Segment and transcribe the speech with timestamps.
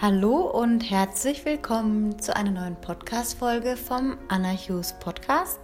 [0.00, 5.58] Hallo und herzlich willkommen zu einer neuen Podcast-Folge vom Anna Hughes Podcast,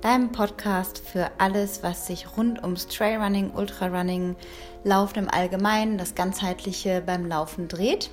[0.00, 4.34] deinem Podcast für alles, was sich rund ums Trailrunning, Ultrarunning,
[4.82, 8.08] Laufen im Allgemeinen, das Ganzheitliche beim Laufen dreht.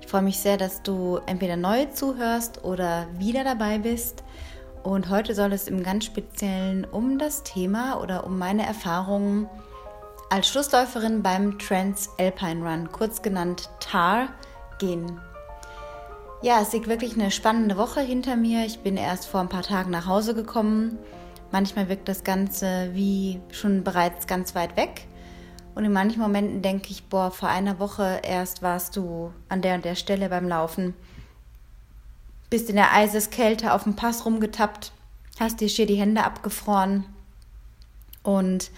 [0.00, 4.22] Ich freue mich sehr, dass du entweder neu zuhörst oder wieder dabei bist.
[4.84, 9.48] Und heute soll es im ganz Speziellen um das Thema oder um meine Erfahrungen
[10.30, 14.28] als Schlussläuferin beim Trans Alpine Run, kurz genannt TAR,
[14.78, 15.20] gehen.
[16.40, 18.64] Ja, es liegt wirklich eine spannende Woche hinter mir.
[18.64, 20.98] Ich bin erst vor ein paar Tagen nach Hause gekommen.
[21.50, 25.06] Manchmal wirkt das Ganze wie schon bereits ganz weit weg.
[25.74, 29.76] Und in manchen Momenten denke ich, boah, vor einer Woche erst warst du an der
[29.76, 30.94] und der Stelle beim Laufen.
[32.50, 34.92] Bist in der Eiseskälte auf dem Pass rumgetappt,
[35.38, 37.04] hast dir schier die Hände abgefroren.
[38.22, 38.70] Und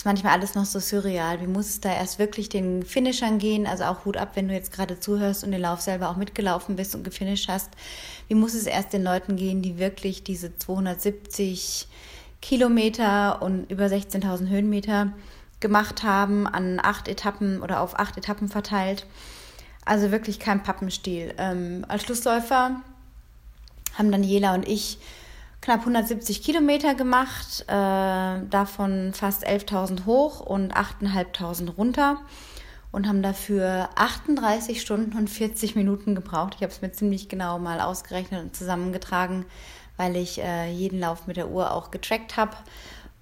[0.00, 1.42] ist manchmal alles noch so surreal.
[1.42, 3.66] Wie muss es da erst wirklich den Finishern gehen?
[3.66, 6.74] Also auch Hut ab, wenn du jetzt gerade zuhörst und den Lauf selber auch mitgelaufen
[6.74, 7.68] bist und gefinisht hast.
[8.26, 11.86] Wie muss es erst den Leuten gehen, die wirklich diese 270
[12.40, 15.12] Kilometer und über 16.000 Höhenmeter
[15.60, 19.04] gemacht haben an acht Etappen oder auf acht Etappen verteilt?
[19.84, 21.34] Also wirklich kein Pappenstiel.
[21.36, 22.80] Ähm, als Schlussläufer
[23.98, 24.96] haben Daniela und ich
[25.60, 27.72] knapp 170 Kilometer gemacht, äh,
[28.48, 32.20] davon fast 11.000 hoch und 8.500 runter
[32.92, 36.54] und haben dafür 38 Stunden und 40 Minuten gebraucht.
[36.56, 39.44] Ich habe es mir ziemlich genau mal ausgerechnet und zusammengetragen,
[39.96, 42.56] weil ich äh, jeden Lauf mit der Uhr auch getrackt habe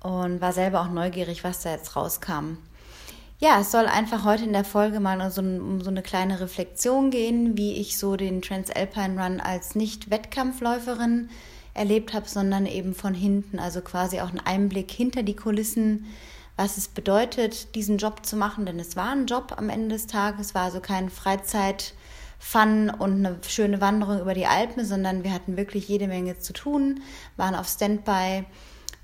[0.00, 2.59] und war selber auch neugierig, was da jetzt rauskam.
[3.41, 7.11] Ja, es soll einfach heute in der Folge mal so, um so eine kleine Reflexion
[7.11, 11.31] gehen, wie ich so den Transalpine Run als Nicht-Wettkampfläuferin
[11.79, 16.07] erlebt habe, sondern eben von hinten, also quasi auch ein Einblick hinter die Kulissen,
[16.57, 20.09] was es bedeutet, diesen Job zu machen, denn es war ein Job am Ende des
[20.09, 21.95] Tages, es war also kein Freizeit.
[22.41, 26.53] Fun und eine schöne Wanderung über die Alpen, sondern wir hatten wirklich jede Menge zu
[26.53, 27.00] tun,
[27.37, 28.45] waren auf Standby,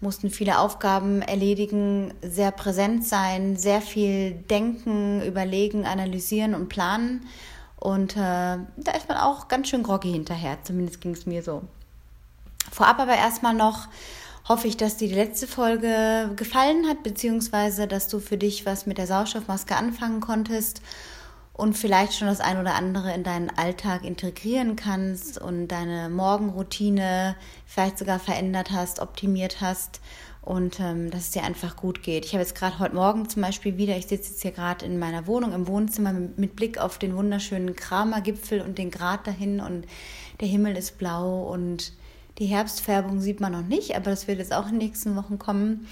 [0.01, 7.27] mussten viele Aufgaben erledigen, sehr präsent sein, sehr viel denken, überlegen, analysieren und planen.
[7.77, 8.19] Und äh,
[8.77, 11.63] da ist man auch ganz schön groggy hinterher, zumindest ging es mir so.
[12.71, 13.89] Vorab aber erstmal noch
[14.49, 18.87] hoffe ich, dass dir die letzte Folge gefallen hat, beziehungsweise dass du für dich was
[18.87, 20.83] mit der Sauerstoffmaske anfangen konntest
[21.55, 27.37] und vielleicht schon das ein oder andere in deinen Alltag integrieren kannst und deine Morgenroutine
[27.65, 30.01] vielleicht sogar verändert hast, optimiert hast
[30.43, 32.27] und ähm, dass es dir einfach gut geht.
[32.27, 34.99] Ich habe jetzt gerade heute Morgen zum Beispiel wieder, ich sitze jetzt hier gerade in
[34.99, 39.87] meiner Wohnung im Wohnzimmer mit, Blick auf den wunderschönen Kramer-Gipfel und den Grat dahin und
[40.41, 41.93] der Himmel ist blau und
[42.39, 45.39] die Herbstfärbung sieht man noch nicht, aber das wird jetzt auch in den nächsten Wochen
[45.39, 45.87] kommen.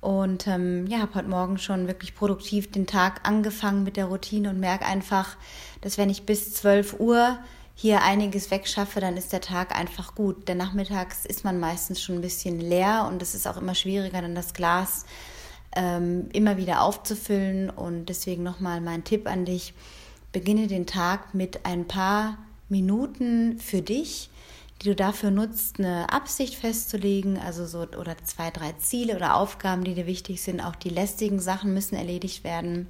[0.00, 4.50] Und ähm, ja, habe heute Morgen schon wirklich produktiv den Tag angefangen mit der Routine
[4.50, 5.36] und merke einfach,
[5.80, 7.38] dass wenn ich bis 12 Uhr
[7.74, 10.48] hier einiges wegschaffe, dann ist der Tag einfach gut.
[10.48, 14.20] Denn nachmittags ist man meistens schon ein bisschen leer und es ist auch immer schwieriger,
[14.20, 15.04] dann das Glas
[15.76, 17.70] ähm, immer wieder aufzufüllen.
[17.70, 19.74] Und deswegen nochmal mein Tipp an dich,
[20.32, 22.38] beginne den Tag mit ein paar
[22.68, 24.30] Minuten für dich,
[24.80, 29.84] die du dafür nutzt, eine Absicht festzulegen, also so oder zwei, drei Ziele oder Aufgaben,
[29.84, 30.60] die dir wichtig sind.
[30.60, 32.86] Auch die lästigen Sachen müssen erledigt werden.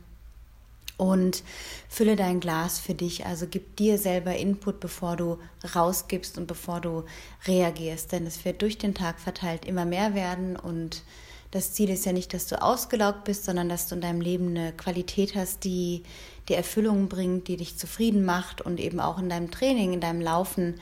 [0.98, 1.44] Und
[1.88, 5.38] fülle dein Glas für dich, also gib dir selber Input, bevor du
[5.76, 7.04] rausgibst und bevor du
[7.46, 8.10] reagierst.
[8.10, 11.02] Denn es wird durch den Tag verteilt immer mehr werden und
[11.50, 14.48] das Ziel ist ja nicht, dass du ausgelaugt bist, sondern dass du in deinem Leben
[14.48, 16.02] eine Qualität hast, die
[16.48, 20.20] dir Erfüllung bringt, die dich zufrieden macht und eben auch in deinem Training, in deinem
[20.20, 20.74] Laufen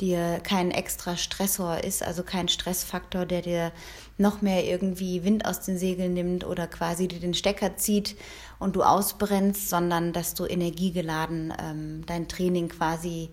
[0.00, 3.72] dir kein extra Stressor ist, also kein Stressfaktor, der dir
[4.18, 8.16] noch mehr irgendwie Wind aus den Segeln nimmt oder quasi dir den Stecker zieht
[8.58, 13.30] und du ausbrennst, sondern dass du energiegeladen ähm, dein Training quasi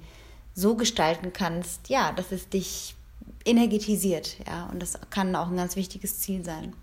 [0.54, 2.96] so gestalten kannst, ja, dass es dich
[3.44, 6.74] energetisiert, ja, und das kann auch ein ganz wichtiges Ziel sein.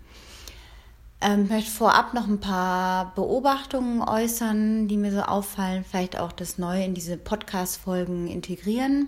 [1.21, 6.33] Ähm, ich möchte vorab noch ein paar Beobachtungen äußern, die mir so auffallen, vielleicht auch
[6.33, 9.07] das Neue in diese Podcast-Folgen integrieren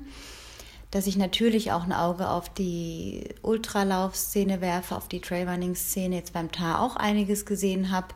[0.91, 6.51] dass ich natürlich auch ein Auge auf die Ultralaufszene werfe, auf die Trailrunning-Szene, jetzt beim
[6.51, 8.07] TAR auch einiges gesehen habe.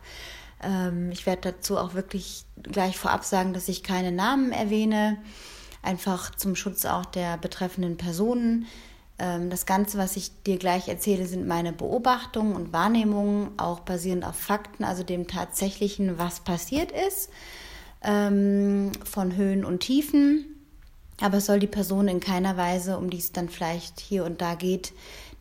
[0.61, 5.17] Ähm, ich werde dazu auch wirklich gleich vorab sagen, dass ich keine Namen erwähne,
[5.81, 8.65] einfach zum Schutz auch der betreffenden Personen.
[9.19, 14.25] Ähm, das Ganze, was ich dir gleich erzähle, sind meine Beobachtungen und Wahrnehmungen, auch basierend
[14.25, 17.29] auf Fakten, also dem tatsächlichen, was passiert ist,
[18.01, 20.54] ähm, von Höhen und Tiefen
[21.21, 24.41] aber es soll die Person in keiner Weise, um die es dann vielleicht hier und
[24.41, 24.93] da geht,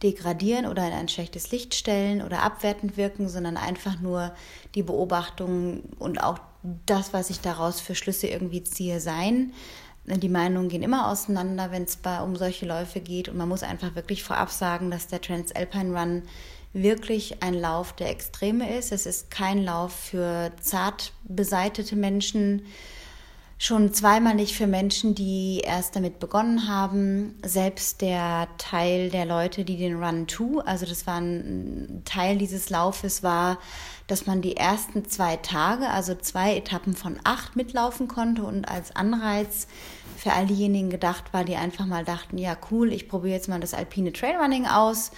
[0.03, 4.35] degradieren oder in ein schlechtes Licht stellen oder abwertend wirken, sondern einfach nur
[4.75, 6.39] die Beobachtung und auch
[6.87, 9.53] das, was ich daraus für Schlüsse irgendwie ziehe, sein.
[10.07, 13.29] die Meinungen gehen immer auseinander, wenn es um solche Läufe geht.
[13.29, 16.23] Und man muss einfach wirklich vorab sagen, dass der Transalpine Run
[16.75, 18.93] wirklich ein Lauf der Extreme ist.
[18.93, 22.67] Es ist kein Lauf für zart beseitete Menschen,
[23.59, 27.39] schon zweimal nicht für Menschen, die erst damit begonnen haben.
[27.45, 32.69] Selbst der Teil der Leute, die den Run 2, also das war ein Teil dieses
[32.71, 33.59] Laufes, war,
[34.07, 38.95] dass man die ersten zwei Tage, also zwei Etappen von acht mitlaufen konnte und als
[38.95, 39.67] Anreiz
[40.17, 43.61] für all diejenigen gedacht war, die einfach mal dachten, ja cool, ich probiere jetzt mal
[43.61, 45.11] das alpine Trailrunning aus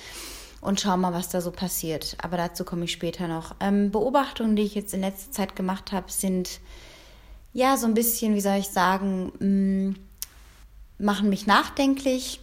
[0.60, 2.16] und schau mal, was da so passiert.
[2.22, 3.54] Aber dazu komme ich später noch.
[3.60, 6.60] Ähm, Beobachtungen, die ich jetzt in letzter Zeit gemacht habe, sind
[7.56, 9.96] ja so ein bisschen, wie soll ich sagen, mm,
[11.02, 12.40] machen mich nachdenklich,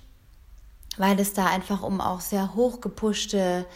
[0.97, 3.67] weil es da einfach um auch sehr hochgepushte,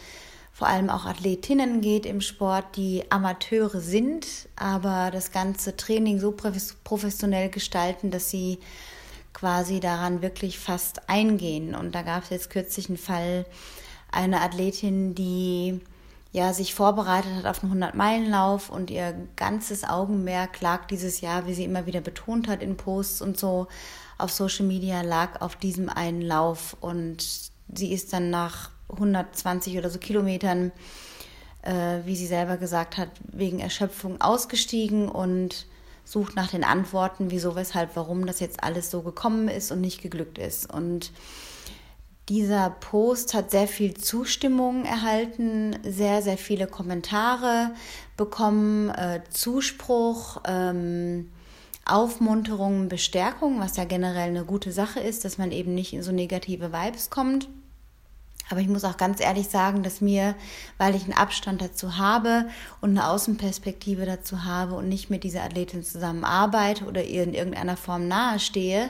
[0.51, 4.25] vor allem auch Athletinnen geht im Sport, die Amateure sind,
[4.55, 8.57] aber das ganze Training so professionell gestalten, dass sie
[9.33, 11.75] quasi daran wirklich fast eingehen.
[11.75, 13.45] Und da gab es jetzt kürzlich einen Fall,
[14.11, 15.81] eine Athletin, die
[16.37, 21.53] ja sich vorbereitet hat auf einen 100-Meilen-Lauf und ihr ganzes Augenmerk lag dieses Jahr, wie
[21.53, 23.67] sie immer wieder betont hat in Posts und so
[24.17, 27.25] auf Social Media, lag auf diesem einen Lauf und
[27.73, 30.71] sie ist dann nach 120 oder so Kilometern,
[31.63, 35.65] äh, wie sie selber gesagt hat, wegen Erschöpfung ausgestiegen und
[36.05, 40.01] sucht nach den Antworten, wieso, weshalb, warum das jetzt alles so gekommen ist und nicht
[40.01, 40.71] geglückt ist.
[40.71, 41.11] Und
[42.29, 47.71] dieser Post hat sehr viel Zustimmung erhalten, sehr, sehr viele Kommentare
[48.17, 51.29] bekommen, äh, Zuspruch, ähm,
[51.85, 56.11] Aufmunterung, Bestärkung, was ja generell eine gute Sache ist, dass man eben nicht in so
[56.11, 57.47] negative Vibes kommt.
[58.49, 60.35] Aber ich muss auch ganz ehrlich sagen, dass mir,
[60.77, 62.47] weil ich einen Abstand dazu habe
[62.81, 67.77] und eine Außenperspektive dazu habe und nicht mit dieser Athletin zusammenarbeite oder ihr in irgendeiner
[67.77, 68.89] Form nahestehe,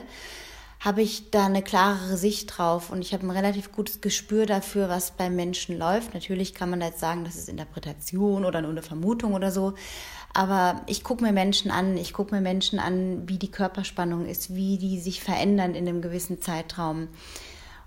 [0.80, 4.88] habe ich da eine klarere Sicht drauf und ich habe ein relativ gutes Gespür dafür,
[4.88, 6.14] was beim Menschen läuft.
[6.14, 9.74] Natürlich kann man da jetzt sagen, das ist Interpretation oder nur eine Vermutung oder so,
[10.34, 14.54] aber ich gucke mir Menschen an, ich gucke mir Menschen an, wie die Körperspannung ist,
[14.54, 17.08] wie die sich verändern in einem gewissen Zeitraum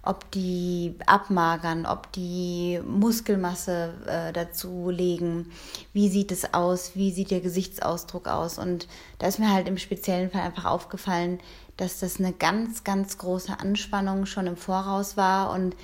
[0.04, 5.52] ob die abmagern, ob die Muskelmasse äh, dazu legen,
[5.94, 8.58] wie sieht es aus, wie sieht der Gesichtsausdruck aus.
[8.58, 8.88] Und
[9.20, 11.40] da ist mir halt im speziellen Fall einfach aufgefallen,
[11.82, 15.76] dass das eine ganz, ganz große Anspannung schon im Voraus war und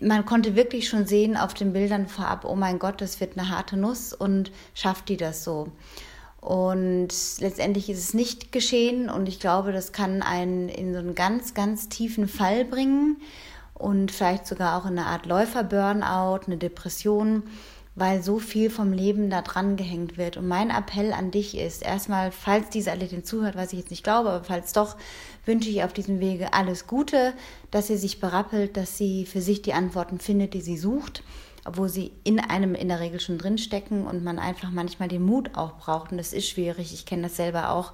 [0.00, 3.48] man konnte wirklich schon sehen auf den Bildern vorab, oh mein Gott, das wird eine
[3.48, 5.72] harte Nuss und schafft die das so.
[6.40, 7.08] Und
[7.40, 11.54] letztendlich ist es nicht geschehen und ich glaube, das kann einen in so einen ganz,
[11.54, 13.16] ganz tiefen Fall bringen
[13.74, 17.42] und vielleicht sogar auch in eine Art Läufer-Burnout, eine Depression,
[17.94, 20.36] weil so viel vom Leben da dran gehängt wird.
[20.36, 24.04] Und mein Appell an dich ist, erstmal, falls diese Athletin zuhört, was ich jetzt nicht
[24.04, 24.96] glaube, aber falls doch,
[25.44, 27.34] wünsche ich auf diesem Wege alles Gute,
[27.70, 31.22] dass sie sich berappelt, dass sie für sich die Antworten findet, die sie sucht
[31.64, 35.56] obwohl sie in einem in der Regel schon drinstecken und man einfach manchmal den Mut
[35.56, 36.10] auch braucht.
[36.10, 36.92] Und das ist schwierig.
[36.94, 37.92] Ich kenne das selber auch,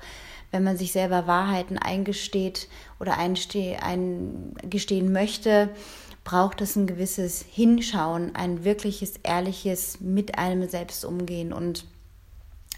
[0.51, 2.69] wenn man sich selber Wahrheiten eingesteht
[3.01, 5.71] oder eingestehen möchte,
[6.27, 11.87] braucht es ein gewisses Hinschauen, ein wirkliches, ehrliches mit einem selbst umgehen und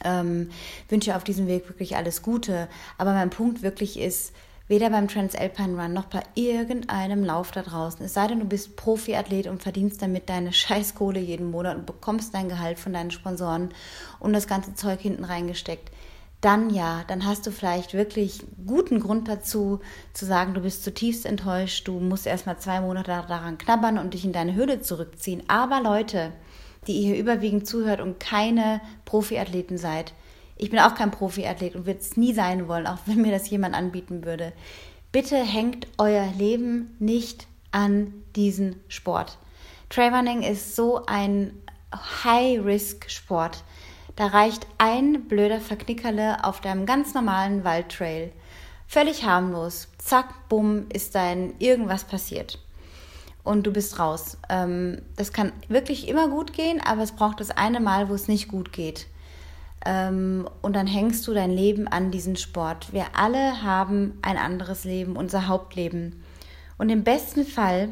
[0.04, 0.50] ähm,
[0.88, 2.68] wünsche auf diesem Weg wirklich alles Gute.
[2.98, 4.32] Aber mein Punkt wirklich ist,
[4.68, 8.04] Weder beim Transalpine Run noch bei irgendeinem Lauf da draußen.
[8.04, 12.34] Es sei denn, du bist Profiathlet und verdienst damit deine Scheißkohle jeden Monat und bekommst
[12.34, 13.70] dein Gehalt von deinen Sponsoren
[14.20, 15.90] und das ganze Zeug hinten reingesteckt.
[16.40, 19.80] Dann ja, dann hast du vielleicht wirklich guten Grund dazu,
[20.12, 24.24] zu sagen, du bist zutiefst enttäuscht, du musst erstmal zwei Monate daran knabbern und dich
[24.24, 25.42] in deine Höhle zurückziehen.
[25.48, 26.32] Aber Leute,
[26.86, 30.14] die ihr hier überwiegend zuhört und keine Profiathleten seid,
[30.56, 33.50] ich bin auch kein Profiathlet und würde es nie sein wollen, auch wenn mir das
[33.50, 34.52] jemand anbieten würde.
[35.10, 39.38] Bitte hängt euer Leben nicht an diesen Sport.
[39.88, 41.52] Trailrunning ist so ein
[41.94, 43.64] High-Risk-Sport.
[44.18, 48.32] Da reicht ein blöder Verknickerle auf deinem ganz normalen Waldtrail.
[48.88, 49.86] Völlig harmlos.
[49.98, 52.58] Zack, bumm, ist dein irgendwas passiert.
[53.44, 54.36] Und du bist raus.
[54.48, 58.26] Ähm, das kann wirklich immer gut gehen, aber es braucht das eine Mal, wo es
[58.26, 59.06] nicht gut geht.
[59.86, 62.92] Ähm, und dann hängst du dein Leben an diesen Sport.
[62.92, 66.24] Wir alle haben ein anderes Leben, unser Hauptleben.
[66.76, 67.90] Und im besten Fall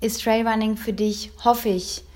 [0.00, 2.07] ist Trailrunning für dich, hoffe ich,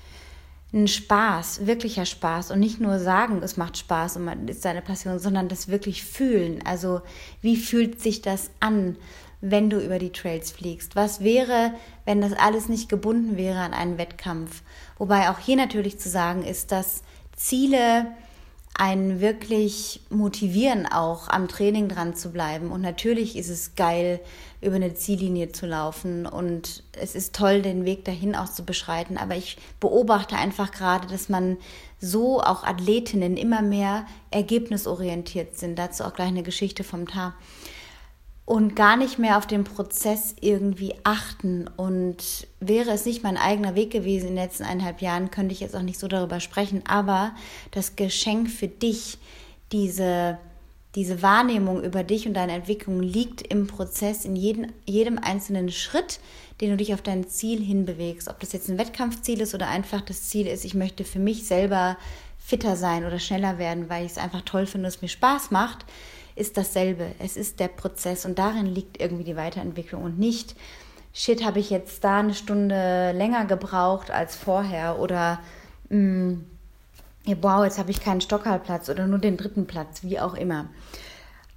[0.73, 4.81] ein Spaß, wirklicher Spaß und nicht nur sagen, es macht Spaß und man ist deine
[4.81, 6.63] Passion, sondern das wirklich fühlen.
[6.65, 7.01] Also
[7.41, 8.97] wie fühlt sich das an,
[9.39, 10.95] wenn du über die Trails fliegst?
[10.95, 11.73] Was wäre,
[12.05, 14.63] wenn das alles nicht gebunden wäre an einen Wettkampf?
[14.97, 17.03] Wobei auch hier natürlich zu sagen ist, dass
[17.35, 18.07] Ziele
[18.75, 22.71] einen wirklich motivieren, auch am Training dran zu bleiben.
[22.71, 24.19] Und natürlich ist es geil,
[24.61, 26.25] über eine Ziellinie zu laufen.
[26.25, 29.17] Und es ist toll, den Weg dahin auch zu beschreiten.
[29.17, 31.57] Aber ich beobachte einfach gerade, dass man
[31.99, 35.77] so auch Athletinnen immer mehr ergebnisorientiert sind.
[35.77, 37.33] Dazu auch gleich eine Geschichte vom Tag
[38.45, 41.69] und gar nicht mehr auf den Prozess irgendwie achten.
[41.77, 45.61] Und wäre es nicht mein eigener Weg gewesen in den letzten eineinhalb Jahren, könnte ich
[45.61, 46.83] jetzt auch nicht so darüber sprechen.
[46.85, 47.33] Aber
[47.71, 49.17] das Geschenk für dich,
[49.71, 50.37] diese,
[50.95, 56.19] diese Wahrnehmung über dich und deine Entwicklung liegt im Prozess, in jedem, jedem einzelnen Schritt,
[56.59, 58.27] den du dich auf dein Ziel hinbewegst.
[58.27, 61.47] Ob das jetzt ein Wettkampfziel ist oder einfach das Ziel ist, ich möchte für mich
[61.47, 61.97] selber
[62.37, 65.85] fitter sein oder schneller werden, weil ich es einfach toll finde, es mir Spaß macht
[66.35, 67.07] ist dasselbe.
[67.19, 70.55] Es ist der Prozess und darin liegt irgendwie die Weiterentwicklung und nicht,
[71.13, 75.39] shit, habe ich jetzt da eine Stunde länger gebraucht als vorher oder
[75.89, 76.45] mh, mm,
[77.41, 80.67] wow, jetzt habe ich keinen Stockhaltplatz oder nur den dritten Platz, wie auch immer.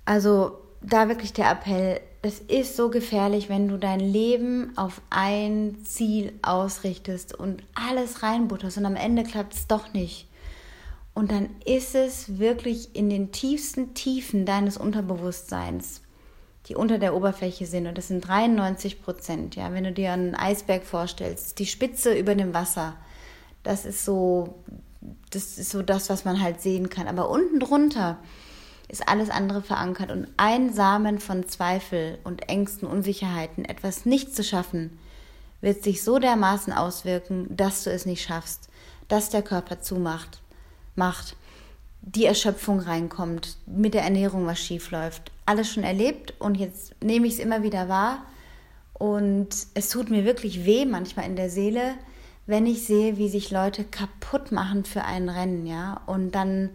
[0.05, 5.79] Also da wirklich der Appell, es ist so gefährlich, wenn du dein Leben auf ein
[5.85, 10.29] Ziel ausrichtest und alles reinbutterst und am Ende klappt es doch nicht.
[11.17, 16.03] Und dann ist es wirklich in den tiefsten Tiefen deines Unterbewusstseins,
[16.67, 17.87] die unter der Oberfläche sind.
[17.87, 19.57] Und das sind 93 Prozent.
[19.57, 22.97] Ja, wenn du dir einen Eisberg vorstellst, die Spitze über dem Wasser,
[23.63, 24.57] das ist so,
[25.31, 27.09] das ist so das, was man halt sehen kann.
[27.09, 28.19] Aber unten drunter
[28.89, 30.13] ist alles andere verankert.
[30.13, 34.99] Und ein Samen von Zweifel und Ängsten, Unsicherheiten, etwas nicht zu schaffen,
[35.63, 38.69] wird sich so dermaßen auswirken, dass du es nicht schaffst,
[39.09, 40.43] dass der Körper zumacht,
[40.97, 41.37] macht,
[42.03, 45.33] die Erschöpfung reinkommt, mit der Ernährung was schief läuft.
[45.45, 48.23] Alles schon erlebt und jetzt nehme ich es immer wieder wahr.
[48.95, 51.95] Und es tut mir wirklich weh manchmal in der Seele,
[52.47, 56.71] wenn ich sehe, wie sich Leute kaputt machen für ein Rennen, ja, und dann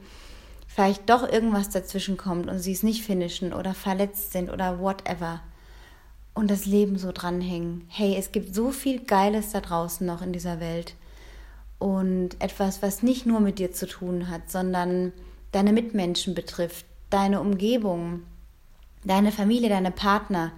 [0.68, 5.42] vielleicht doch irgendwas dazwischen kommt und sie es nicht finishen oder verletzt sind oder whatever
[6.34, 7.86] und das Leben so dranhängen.
[7.90, 10.96] Hey, es gibt so viel Geiles da draußen noch in dieser Welt
[11.82, 15.14] und etwas, was nicht nur mit dir zu tun hat, sondern
[15.52, 18.22] deine Mitmenschen betrifft, deine Umgebung,
[19.04, 20.52] deine Familie, deine Partner,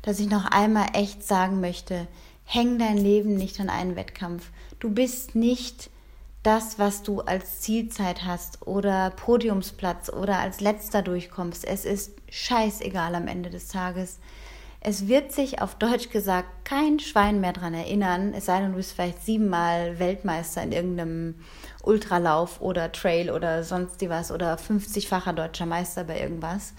[0.00, 2.08] dass ich noch einmal echt sagen möchte,
[2.44, 4.50] häng dein Leben nicht an einen Wettkampf.
[4.78, 5.90] Du bist nicht
[6.42, 11.66] das, was du als Zielzeit hast oder Podiumsplatz oder als letzter durchkommst.
[11.66, 14.18] Es ist scheißegal am Ende des Tages.
[14.82, 18.76] Es wird sich auf Deutsch gesagt kein Schwein mehr daran erinnern, es sei denn, du
[18.76, 21.34] bist vielleicht siebenmal Weltmeister in irgendeinem
[21.82, 26.72] Ultralauf oder Trail oder sonst was oder 50-facher deutscher Meister bei irgendwas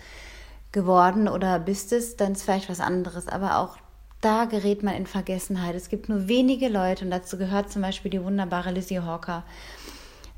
[0.72, 3.28] geworden oder bist es, dann ist vielleicht was anderes.
[3.28, 3.78] Aber auch
[4.20, 5.76] da gerät man in Vergessenheit.
[5.76, 9.44] Es gibt nur wenige Leute und dazu gehört zum Beispiel die wunderbare Lizzie Hawker,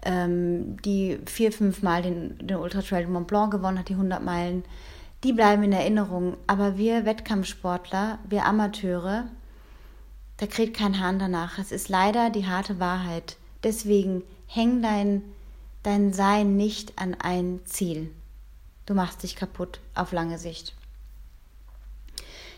[0.03, 4.22] ähm, die vier, fünf Mal den, den Ultra Trail Mont Blanc gewonnen hat, die 100
[4.22, 4.63] Meilen
[5.24, 6.38] die bleiben in Erinnerung.
[6.48, 9.25] Aber wir Wettkampfsportler, wir Amateure,
[10.38, 11.58] da kriegt kein Hahn danach.
[11.58, 13.38] Es ist leider die harte Wahrheit.
[13.63, 15.24] Deswegen häng dein,
[15.84, 18.12] dein Sein nicht an ein Ziel.
[18.86, 20.75] Du machst dich kaputt auf lange Sicht.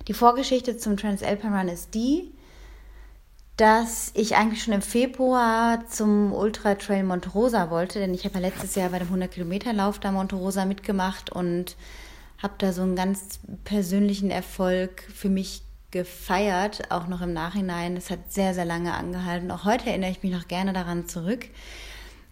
[0.07, 2.31] Die Vorgeschichte zum Transalpine Run ist die,
[3.57, 8.35] dass ich eigentlich schon im Februar zum Ultra Trail Monte Rosa wollte, denn ich habe
[8.35, 11.75] ja letztes Jahr bei dem 100 Kilometer Lauf da Monte Rosa mitgemacht und
[12.41, 17.95] habe da so einen ganz persönlichen Erfolg für mich gefeiert, auch noch im Nachhinein.
[17.95, 19.49] Es hat sehr, sehr lange angehalten.
[19.51, 21.47] Auch heute erinnere ich mich noch gerne daran zurück,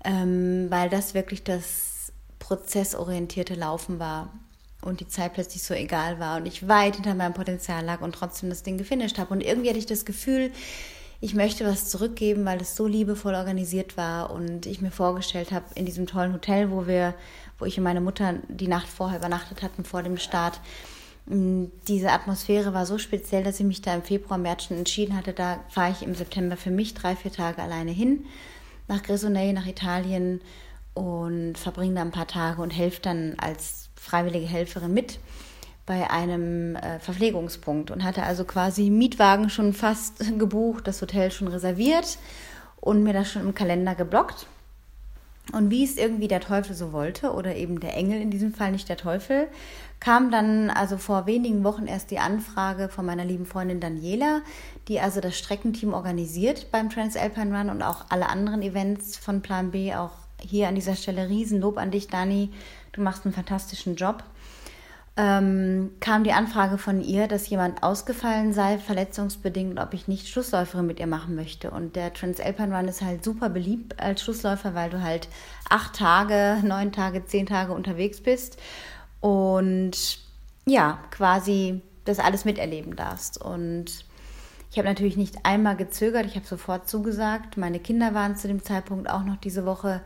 [0.04, 4.34] ähm, weil das wirklich das prozessorientierte Laufen war
[4.82, 8.14] und die Zeit plötzlich so egal war und ich weit hinter meinem Potenzial lag und
[8.14, 9.34] trotzdem das Ding gefinisht habe.
[9.34, 10.52] Und irgendwie hatte ich das Gefühl,
[11.22, 15.64] ich möchte was zurückgeben, weil es so liebevoll organisiert war und ich mir vorgestellt habe,
[15.76, 17.16] in diesem tollen Hotel, wo wir
[17.64, 20.60] wo ich und meine Mutter die Nacht vorher übernachtet hatten, vor dem Start.
[21.28, 25.16] Mm, diese Atmosphäre war so speziell, dass ich mich da im Februar, März schon entschieden
[25.16, 28.26] hatte, da fahre ich im September für mich drei, vier Tage alleine hin,
[28.90, 30.42] nach Grisonei, nach Italien
[30.94, 35.20] und verbringe da ein paar Tage und helfe dann als freiwillige Helferin mit
[35.86, 41.48] bei einem äh, Verpflegungspunkt und hatte also quasi Mietwagen schon fast gebucht, das Hotel schon
[41.48, 42.18] reserviert
[42.82, 44.48] und mir das schon im Kalender geblockt.
[45.52, 48.72] Und wie es irgendwie der Teufel so wollte, oder eben der Engel in diesem Fall,
[48.72, 49.50] nicht der Teufel,
[50.00, 54.42] kam dann also vor wenigen Wochen erst die Anfrage von meiner lieben Freundin Daniela,
[54.88, 59.72] die also das Streckenteam organisiert beim Transalpine Run und auch alle anderen Events von Plan
[59.72, 59.94] B.
[59.94, 62.50] Auch hier an dieser Stelle Riesenlob an dich, Dani.
[62.94, 64.24] Du machst einen fantastischen Job.
[65.16, 70.88] Ähm, kam die Anfrage von ihr, dass jemand ausgefallen sei, verletzungsbedingt, ob ich nicht Schlussläuferin
[70.88, 71.70] mit ihr machen möchte.
[71.70, 75.28] Und der Transalpine Run ist halt super beliebt als Schlussläufer, weil du halt
[75.70, 78.58] acht Tage, neun Tage, zehn Tage unterwegs bist
[79.20, 80.18] und
[80.66, 83.40] ja, quasi das alles miterleben darfst.
[83.40, 84.06] Und
[84.72, 87.58] ich habe natürlich nicht einmal gezögert, ich habe sofort zugesagt.
[87.58, 90.02] Meine Kinder waren zu dem Zeitpunkt auch noch diese Woche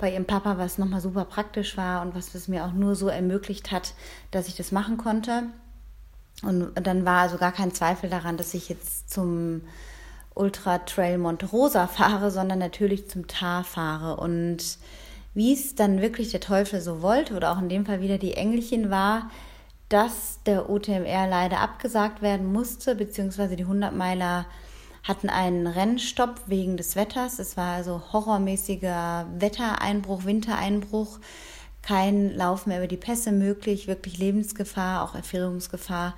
[0.00, 3.08] bei ihrem Papa, was nochmal super praktisch war und was es mir auch nur so
[3.08, 3.94] ermöglicht hat,
[4.30, 5.44] dass ich das machen konnte.
[6.42, 9.62] Und dann war also gar kein Zweifel daran, dass ich jetzt zum
[10.34, 14.16] Ultra Trail Monte Rosa fahre, sondern natürlich zum Tar fahre.
[14.16, 14.78] Und
[15.34, 18.34] wie es dann wirklich der Teufel so wollte oder auch in dem Fall wieder die
[18.34, 19.30] Engelchen war,
[19.90, 24.46] dass der OTMR leider abgesagt werden musste, beziehungsweise die 100 Meiler
[25.02, 27.38] hatten einen Rennstopp wegen des Wetters.
[27.38, 31.18] Es war also horrormäßiger Wettereinbruch, Wintereinbruch,
[31.82, 36.14] kein Lauf mehr über die Pässe möglich, wirklich Lebensgefahr, auch Erfrierungsgefahr.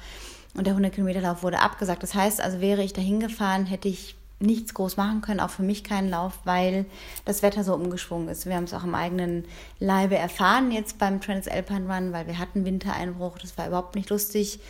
[0.54, 2.02] Und der 100 Kilometer Lauf wurde abgesagt.
[2.02, 5.62] Das heißt also, wäre ich dahin gefahren, hätte ich nichts groß machen können, auch für
[5.62, 6.84] mich keinen Lauf, weil
[7.24, 8.46] das Wetter so umgeschwungen ist.
[8.46, 9.44] Wir haben es auch im eigenen
[9.78, 14.60] Leibe erfahren jetzt beim Transalpine Run, weil wir hatten Wintereinbruch, das war überhaupt nicht lustig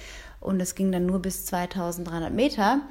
[0.41, 2.83] und es ging dann nur bis 2300 Meter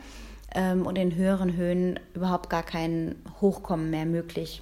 [0.53, 4.61] ähm, und in höheren Höhen überhaupt gar kein Hochkommen mehr möglich.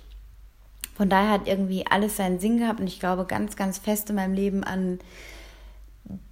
[0.96, 4.17] Von daher hat irgendwie alles seinen Sinn gehabt und ich glaube ganz, ganz fest in
[4.17, 5.00] meinem Leben an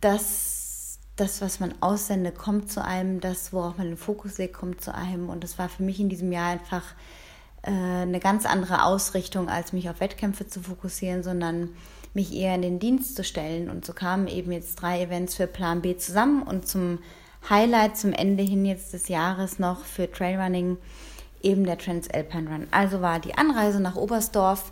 [0.02, 4.82] das, das, was man aussendet, kommt zu einem, das, worauf man den Fokus legt, kommt
[4.82, 5.30] zu einem.
[5.30, 6.84] Und das war für mich in diesem Jahr einfach
[7.62, 11.70] äh, eine ganz andere Ausrichtung, als mich auf Wettkämpfe zu fokussieren, sondern
[12.14, 13.70] mich eher in den Dienst zu stellen.
[13.70, 17.00] Und so kamen eben jetzt drei Events für Plan B zusammen und zum
[17.50, 20.78] Highlight zum Ende hin jetzt des Jahres noch für Trailrunning
[21.42, 22.68] eben der Transalpine Run.
[22.72, 24.72] Also war die Anreise nach Oberstdorf,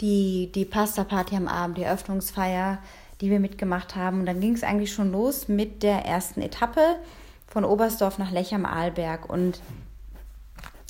[0.00, 2.78] die, die Pasta-Party am Abend, die Eröffnungsfeier,
[3.20, 4.20] die wir mitgemacht haben.
[4.20, 6.96] Und dann ging es eigentlich schon los mit der ersten Etappe
[7.46, 9.30] von Oberstdorf nach Lech am Arlberg.
[9.30, 9.60] Und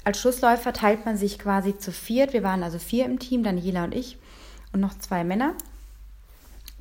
[0.04, 2.32] als Schlussläufer teilt man sich quasi zu viert.
[2.32, 4.18] Wir waren also vier im Team, Daniela und ich
[4.72, 5.54] und noch zwei Männer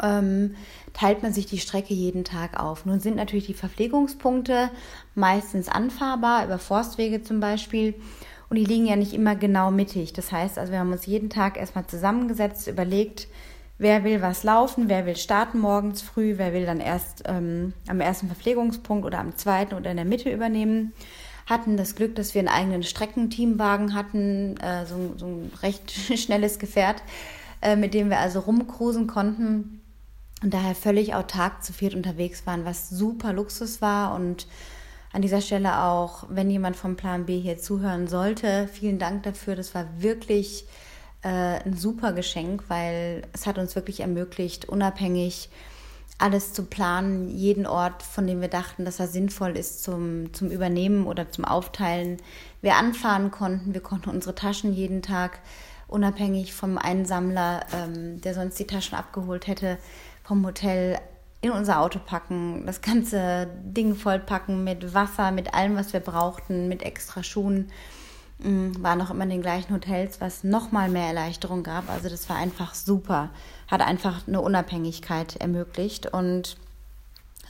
[0.02, 0.56] ähm,
[0.94, 2.86] teilt man sich die Strecke jeden Tag auf.
[2.86, 4.70] Nun sind natürlich die Verpflegungspunkte
[5.14, 7.96] meistens anfahrbar, über Forstwege zum Beispiel.
[8.50, 10.14] Und die liegen ja nicht immer genau mittig.
[10.14, 13.28] Das heißt, also wir haben uns jeden Tag erstmal zusammengesetzt, überlegt,
[13.78, 18.00] wer will was laufen, wer will starten morgens früh, wer will dann erst ähm, am
[18.00, 20.94] ersten Verpflegungspunkt oder am zweiten oder in der Mitte übernehmen.
[21.48, 26.60] Hatten das Glück, dass wir einen eigenen Streckenteamwagen hatten, äh, so, so, ein recht schnelles
[26.60, 27.02] Gefährt,
[27.62, 29.82] äh, mit dem wir also rumcruisen konnten
[30.44, 34.48] und daher völlig autark zu viert unterwegs waren, was super Luxus war und
[35.14, 39.56] an dieser Stelle auch, wenn jemand vom Plan B hier zuhören sollte, vielen Dank dafür.
[39.56, 40.66] Das war wirklich
[41.22, 45.50] äh, ein super Geschenk, weil es hat uns wirklich ermöglicht, unabhängig
[46.18, 50.50] alles zu planen, jeden Ort, von dem wir dachten, dass er sinnvoll ist zum, zum
[50.50, 52.18] Übernehmen oder zum Aufteilen,
[52.62, 53.74] wir anfahren konnten.
[53.74, 55.40] Wir konnten unsere Taschen jeden Tag
[55.88, 59.78] unabhängig vom Einsammler, ähm, der sonst die Taschen abgeholt hätte,
[60.26, 61.00] vom Hotel
[61.42, 66.68] in unser Auto packen, das ganze Ding vollpacken mit Wasser, mit allem, was wir brauchten,
[66.68, 67.70] mit extra Schuhen.
[68.40, 71.90] Mm, war noch immer in den gleichen Hotels, was nochmal mehr Erleichterung gab.
[71.90, 73.30] Also das war einfach super.
[73.68, 76.08] Hat einfach eine Unabhängigkeit ermöglicht.
[76.08, 76.58] Und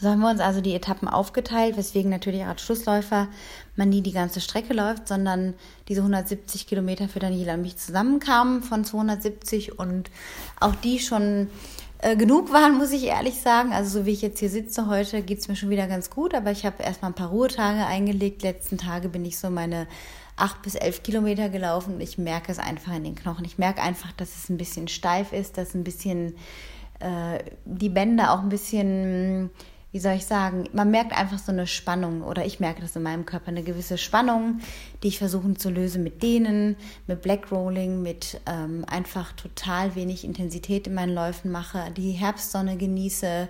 [0.02, 3.30] so haben wir uns also die Etappen aufgeteilt, weswegen natürlich als Schlussläufer
[3.78, 5.54] man nie die ganze Strecke läuft, sondern
[5.88, 10.12] diese 170 Kilometer für Daniela und mich zusammenkamen von 270 und
[10.60, 11.48] auch die schon
[12.00, 13.74] äh, genug waren, muss ich ehrlich sagen.
[13.74, 16.34] Also so wie ich jetzt hier sitze heute, geht es mir schon wieder ganz gut,
[16.34, 18.42] aber ich habe erstmal ein paar Ruhetage eingelegt.
[18.44, 19.88] Letzten Tage bin ich so meine
[20.38, 23.46] acht bis elf Kilometer gelaufen ich merke es einfach in den Knochen.
[23.46, 26.36] Ich merke einfach, dass es ein bisschen steif ist, dass ein bisschen
[27.00, 29.50] äh, die Bänder auch ein bisschen
[29.96, 33.04] wie soll ich sagen, man merkt einfach so eine Spannung oder ich merke das in
[33.04, 34.60] meinem Körper, eine gewisse Spannung,
[35.02, 36.76] die ich versuche zu lösen mit denen,
[37.08, 42.76] mit Black Rolling, mit ähm, einfach total wenig Intensität in meinen Läufen mache, die Herbstsonne
[42.76, 43.48] genieße,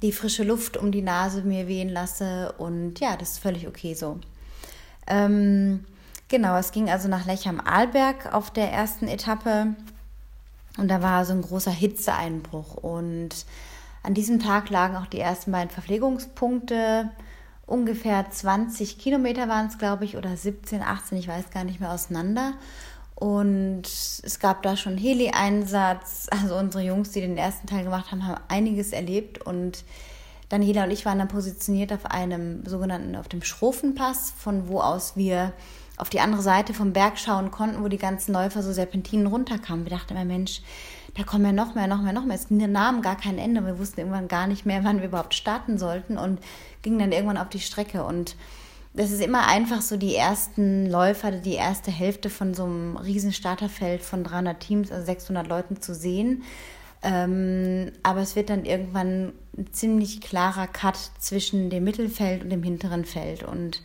[0.00, 3.92] die frische Luft um die Nase mir wehen lasse und ja, das ist völlig okay
[3.92, 4.18] so.
[5.06, 5.84] Ähm,
[6.28, 9.74] genau, es ging also nach Lech am Arlberg auf der ersten Etappe
[10.78, 13.44] und da war so ein großer Hitzeeinbruch und
[14.06, 17.10] an diesem Tag lagen auch die ersten beiden Verpflegungspunkte.
[17.66, 21.90] Ungefähr 20 Kilometer waren es, glaube ich, oder 17, 18, ich weiß gar nicht mehr
[21.90, 22.52] auseinander.
[23.16, 26.28] Und es gab da schon Heli-Einsatz.
[26.30, 29.44] Also unsere Jungs, die den ersten Teil gemacht haben, haben einiges erlebt.
[29.44, 29.82] Und
[30.50, 35.16] Daniela und ich waren dann positioniert auf einem sogenannten, auf dem Schrofenpass, von wo aus
[35.16, 35.52] wir
[35.96, 39.84] auf die andere Seite vom Berg schauen konnten, wo die ganzen Läufer so Serpentinen runterkamen.
[39.84, 40.60] Wir dachten immer, Mensch,
[41.16, 42.36] da kommen ja noch mehr, noch mehr, noch mehr.
[42.36, 43.64] Es nahm gar kein Ende.
[43.64, 46.40] Wir wussten irgendwann gar nicht mehr, wann wir überhaupt starten sollten und
[46.82, 48.04] gingen dann irgendwann auf die Strecke.
[48.04, 48.36] Und
[48.92, 53.32] das ist immer einfach so die ersten Läufer, die erste Hälfte von so einem riesen
[53.32, 56.42] Starterfeld von 300 Teams, also 600 Leuten zu sehen.
[57.02, 62.62] Ähm, aber es wird dann irgendwann ein ziemlich klarer Cut zwischen dem Mittelfeld und dem
[62.62, 63.42] hinteren Feld.
[63.42, 63.82] Und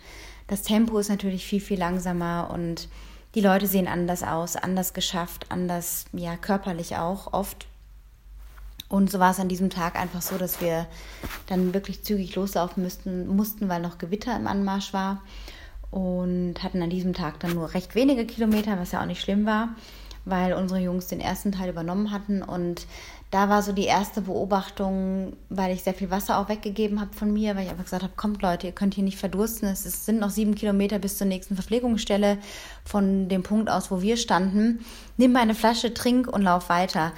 [0.48, 2.90] das Tempo ist natürlich viel, viel langsamer und
[3.36, 7.68] die Leute sehen anders aus, anders geschafft, anders, ja, körperlich auch oft.
[8.90, 10.86] Und so war es an diesem Tag einfach so, dass wir
[11.48, 15.22] dann wirklich zügig loslaufen müssten, mussten, weil noch Gewitter im Anmarsch war.
[15.92, 19.46] Und hatten an diesem Tag dann nur recht wenige Kilometer, was ja auch nicht schlimm
[19.46, 19.76] war,
[20.26, 22.44] weil unsere Jungs den ersten Teil übernommen hatten.
[22.44, 22.86] Und
[23.32, 27.32] da war so die erste Beobachtung, weil ich sehr viel Wasser auch weggegeben habe von
[27.32, 29.70] mir, weil ich einfach gesagt habe, kommt Leute, ihr könnt hier nicht verdursten.
[29.70, 32.38] Es sind noch sieben Kilometer bis zur nächsten Verpflegungsstelle
[32.84, 34.86] von dem Punkt aus, wo wir standen.
[35.18, 37.14] Nimm meine Flasche, trink und lauf weiter.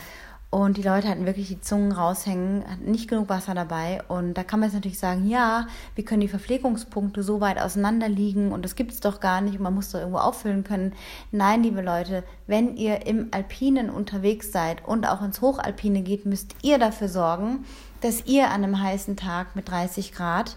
[0.54, 4.04] Und die Leute hatten wirklich die Zungen raushängen, hatten nicht genug Wasser dabei.
[4.08, 8.08] Und da kann man jetzt natürlich sagen, ja, wir können die Verpflegungspunkte so weit auseinander
[8.08, 10.94] liegen und das gibt es doch gar nicht und man muss doch irgendwo auffüllen können.
[11.32, 16.54] Nein, liebe Leute, wenn ihr im Alpinen unterwegs seid und auch ins Hochalpine geht, müsst
[16.62, 17.66] ihr dafür sorgen,
[18.02, 20.56] dass ihr an einem heißen Tag mit 30 Grad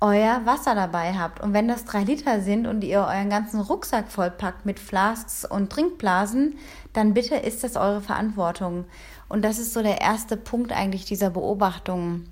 [0.00, 1.40] euer Wasser dabei habt.
[1.40, 5.70] Und wenn das drei Liter sind und ihr euren ganzen Rucksack vollpackt mit Flasks und
[5.70, 6.56] Trinkblasen,
[6.92, 8.84] dann bitte ist das eure Verantwortung.
[9.28, 12.26] Und das ist so der erste Punkt eigentlich dieser Beobachtung.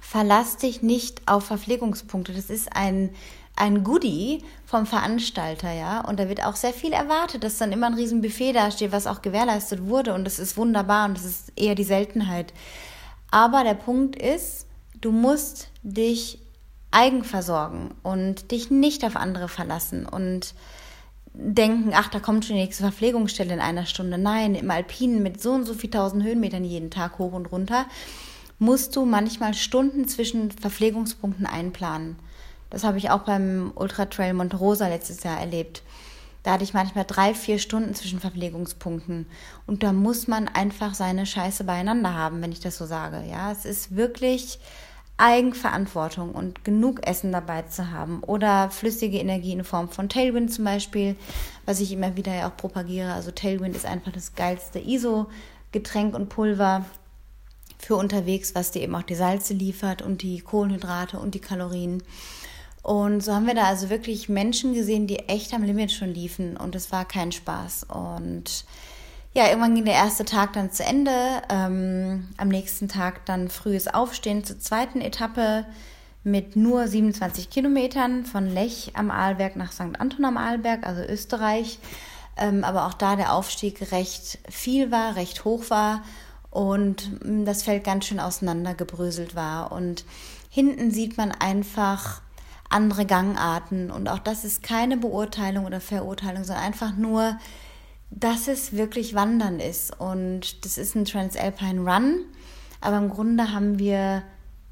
[0.00, 2.32] Verlass dich nicht auf Verpflegungspunkte.
[2.32, 3.10] Das ist ein,
[3.56, 6.00] ein Goodie vom Veranstalter, ja.
[6.00, 9.06] Und da wird auch sehr viel erwartet, dass dann immer ein riesen Buffet dasteht, was
[9.06, 10.14] auch gewährleistet wurde.
[10.14, 12.54] Und das ist wunderbar und das ist eher die Seltenheit.
[13.30, 14.66] Aber der Punkt ist,
[15.00, 16.38] du musst dich
[16.90, 20.54] eigenversorgen und dich nicht auf andere verlassen und
[21.40, 24.18] denken, ach, da kommt schon die nächste Verpflegungsstelle in einer Stunde.
[24.18, 27.86] Nein, im Alpinen mit so und so viel tausend Höhenmetern jeden Tag hoch und runter
[28.58, 32.16] musst du manchmal Stunden zwischen Verpflegungspunkten einplanen.
[32.70, 35.82] Das habe ich auch beim Ultra Trail Monte Rosa letztes Jahr erlebt.
[36.42, 39.26] Da hatte ich manchmal drei, vier Stunden zwischen Verpflegungspunkten.
[39.66, 43.22] Und da muss man einfach seine Scheiße beieinander haben, wenn ich das so sage.
[43.30, 44.58] Ja, es ist wirklich
[45.18, 50.64] Eigenverantwortung und genug Essen dabei zu haben oder flüssige Energie in Form von Tailwind zum
[50.64, 51.16] Beispiel,
[51.66, 53.12] was ich immer wieder ja auch propagiere.
[53.12, 56.86] Also Tailwind ist einfach das geilste ISO-Getränk und Pulver
[57.78, 62.02] für unterwegs, was dir eben auch die Salze liefert und die Kohlenhydrate und die Kalorien.
[62.82, 66.56] Und so haben wir da also wirklich Menschen gesehen, die echt am Limit schon liefen
[66.56, 67.84] und es war kein Spaß.
[67.84, 68.64] Und
[69.38, 71.12] ja, irgendwann ging der erste Tag dann zu Ende.
[71.48, 75.64] Ähm, am nächsten Tag dann frühes Aufstehen zur zweiten Etappe
[76.24, 80.00] mit nur 27 Kilometern von Lech am Arlberg nach St.
[80.00, 81.78] Anton am Arlberg, also Österreich.
[82.36, 86.02] Ähm, aber auch da der Aufstieg recht viel war, recht hoch war
[86.50, 89.70] und mm, das Feld ganz schön auseinandergebröselt war.
[89.70, 90.04] Und
[90.50, 92.22] hinten sieht man einfach
[92.70, 97.38] andere Gangarten und auch das ist keine Beurteilung oder Verurteilung, sondern einfach nur
[98.10, 99.98] dass es wirklich Wandern ist.
[99.98, 102.24] Und das ist ein Transalpine Run.
[102.80, 104.22] Aber im Grunde haben wir,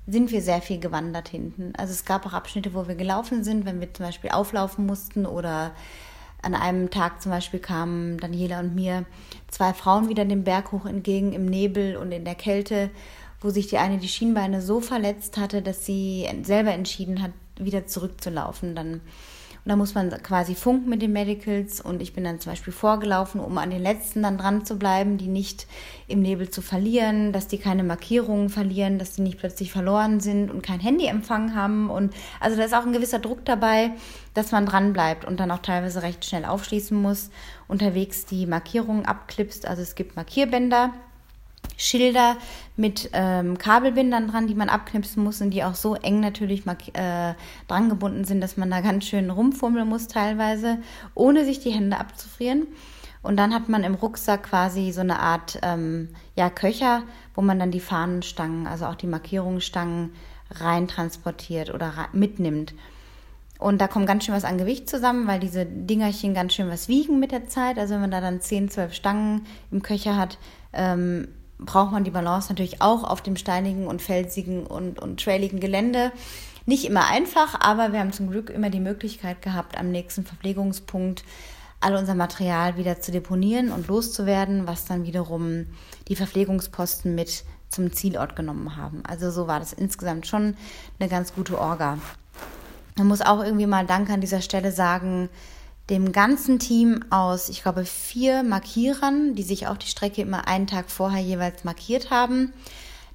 [0.07, 1.73] sind wir sehr viel gewandert hinten.
[1.77, 5.27] Also es gab auch Abschnitte, wo wir gelaufen sind, wenn wir zum Beispiel auflaufen mussten
[5.27, 5.73] oder
[6.43, 9.05] an einem Tag zum Beispiel kamen Daniela und mir
[9.49, 12.91] zwei Frauen wieder den Berg hoch entgegen im Nebel und in der Kälte,
[13.41, 17.87] wo sich die eine die Schienbeine so verletzt hatte, dass sie selber entschieden hat, wieder
[17.87, 18.77] zurückzulaufen.
[18.77, 19.01] Dann
[19.67, 22.73] und da muss man quasi funken mit den Medicals und ich bin dann zum Beispiel
[22.73, 25.67] vorgelaufen, um an den letzten dann dran zu bleiben, die nicht
[26.07, 30.53] im Nebel zu verlieren, dass die keine Markierungen verlieren, dass die nicht plötzlich verloren sind
[30.53, 31.91] und kein Handyempfang haben.
[31.91, 33.91] Und also da ist auch ein gewisser Druck dabei,
[34.35, 37.31] dass man dran bleibt und dann auch teilweise recht schnell aufschließen muss,
[37.67, 39.67] unterwegs die Markierungen abklipst.
[39.67, 40.93] Also es gibt Markierbänder
[41.77, 42.37] Schilder
[42.77, 47.35] mit ähm, Kabelbindern dran, die man abknipsen muss und die auch so eng natürlich äh,
[47.69, 50.79] dran gebunden sind, dass man da ganz schön rumfummeln muss teilweise,
[51.15, 52.67] ohne sich die Hände abzufrieren.
[53.23, 57.03] Und dann hat man im Rucksack quasi so eine Art ähm, ja, Köcher,
[57.35, 60.13] wo man dann die Fahnenstangen, also auch die Markierungsstangen
[60.51, 62.75] rein transportiert oder mitnimmt.
[63.59, 66.89] Und da kommt ganz schön was an Gewicht zusammen, weil diese Dingerchen ganz schön was
[66.89, 67.79] wiegen mit der Zeit.
[67.79, 70.39] Also wenn man da dann 10, 12 Stangen im Köcher hat,
[70.73, 75.61] ähm, braucht man die Balance natürlich auch auf dem steinigen und felsigen und, und trailigen
[75.61, 76.13] Gelände.
[76.67, 81.25] Nicht immer einfach, aber wir haben zum Glück immer die Möglichkeit gehabt, am nächsten Verpflegungspunkt
[81.81, 85.67] all unser Material wieder zu deponieren und loszuwerden, was dann wiederum
[86.09, 89.03] die Verpflegungsposten mit zum Zielort genommen haben.
[89.07, 90.57] Also so war das insgesamt schon
[90.99, 91.99] eine ganz gute Orga.
[92.97, 95.29] Man muss auch irgendwie mal Dank an dieser Stelle sagen,
[95.91, 100.67] dem ganzen Team aus, ich glaube, vier Markierern, die sich auch die Strecke immer einen
[100.67, 102.53] Tag vorher jeweils markiert haben.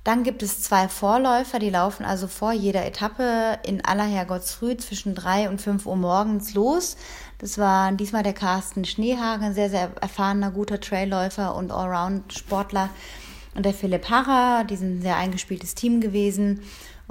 [0.03, 5.13] Dann gibt es zwei Vorläufer, die laufen also vor jeder Etappe in aller Herrgottsfrüh zwischen
[5.13, 6.97] drei und fünf Uhr morgens los.
[7.37, 12.89] Das war diesmal der Carsten Schneehagen, sehr, sehr erfahrener, guter Trailläufer und Allround-Sportler.
[13.53, 16.61] Und der Philipp Harrer, die sind ein sehr eingespieltes Team gewesen.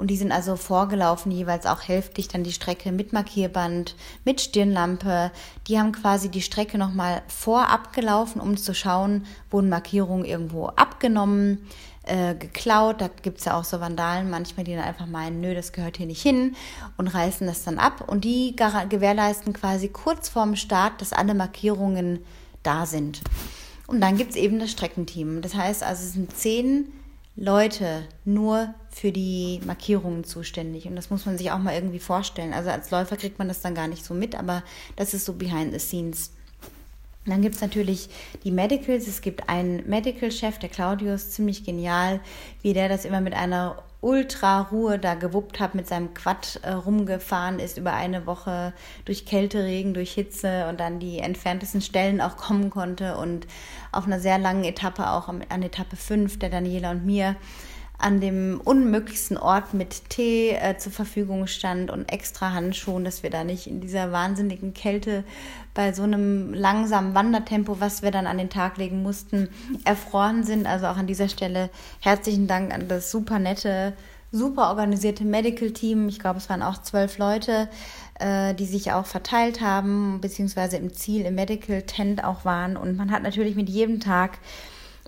[0.01, 5.29] Und die sind also vorgelaufen, jeweils auch hälftig dann die Strecke mit Markierband, mit Stirnlampe.
[5.67, 11.69] Die haben quasi die Strecke nochmal vorab gelaufen, um zu schauen, wurden Markierungen irgendwo abgenommen,
[12.01, 12.99] äh, geklaut.
[12.99, 16.07] Da gibt's ja auch so Vandalen manchmal, die dann einfach meinen, nö, das gehört hier
[16.07, 16.55] nicht hin
[16.97, 18.03] und reißen das dann ab.
[18.07, 22.25] Und die gewährleisten quasi kurz vorm Start, dass alle Markierungen
[22.63, 23.21] da sind.
[23.85, 25.43] Und dann gibt's eben das Streckenteam.
[25.43, 26.91] Das heißt also, es sind zehn
[27.35, 30.85] Leute nur für die Markierungen zuständig.
[30.87, 32.53] Und das muss man sich auch mal irgendwie vorstellen.
[32.53, 34.63] Also als Läufer kriegt man das dann gar nicht so mit, aber
[34.95, 36.31] das ist so behind the scenes.
[37.25, 38.09] Dann gibt es natürlich
[38.43, 39.07] die Medicals.
[39.07, 42.19] Es gibt einen Medical-Chef, der Claudius, ziemlich genial,
[42.63, 47.59] wie der das immer mit einer Ultra-Ruhe da gewuppt hat, mit seinem Quad äh, rumgefahren
[47.59, 48.73] ist über eine Woche
[49.05, 53.45] durch Kälte, Regen, durch Hitze und dann die entferntesten Stellen auch kommen konnte und
[53.91, 57.35] auf einer sehr langen Etappe, auch an Etappe 5 der Daniela und mir,
[58.01, 63.29] an dem unmöglichsten Ort mit Tee äh, zur Verfügung stand und extra Handschuhen, dass wir
[63.29, 65.23] da nicht in dieser wahnsinnigen Kälte
[65.73, 69.49] bei so einem langsamen Wandertempo, was wir dann an den Tag legen mussten,
[69.85, 70.65] erfroren sind.
[70.67, 73.93] Also auch an dieser Stelle herzlichen Dank an das super nette,
[74.31, 76.09] super organisierte Medical Team.
[76.09, 77.69] Ich glaube, es waren auch zwölf Leute,
[78.19, 82.77] äh, die sich auch verteilt haben, beziehungsweise im Ziel im Medical Tent auch waren.
[82.77, 84.39] Und man hat natürlich mit jedem Tag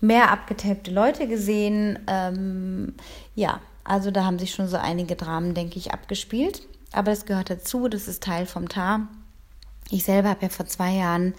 [0.03, 1.97] mehr abgetappte Leute gesehen.
[2.07, 2.93] Ähm,
[3.35, 6.61] ja, also da haben sich schon so einige Dramen, denke ich, abgespielt.
[6.91, 9.07] Aber es gehört dazu, das ist Teil vom TAR.
[9.89, 11.33] Ich selber habe ja vor zwei Jahren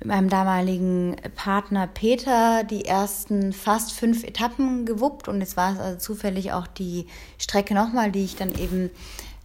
[0.00, 5.78] mit meinem damaligen Partner Peter die ersten fast fünf Etappen gewuppt und jetzt war es
[5.78, 7.06] also zufällig auch die
[7.38, 8.90] Strecke nochmal, die ich dann eben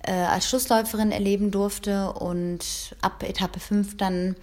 [0.03, 4.35] äh, als Schlussläuferin erleben durfte und ab Etappe fünf dann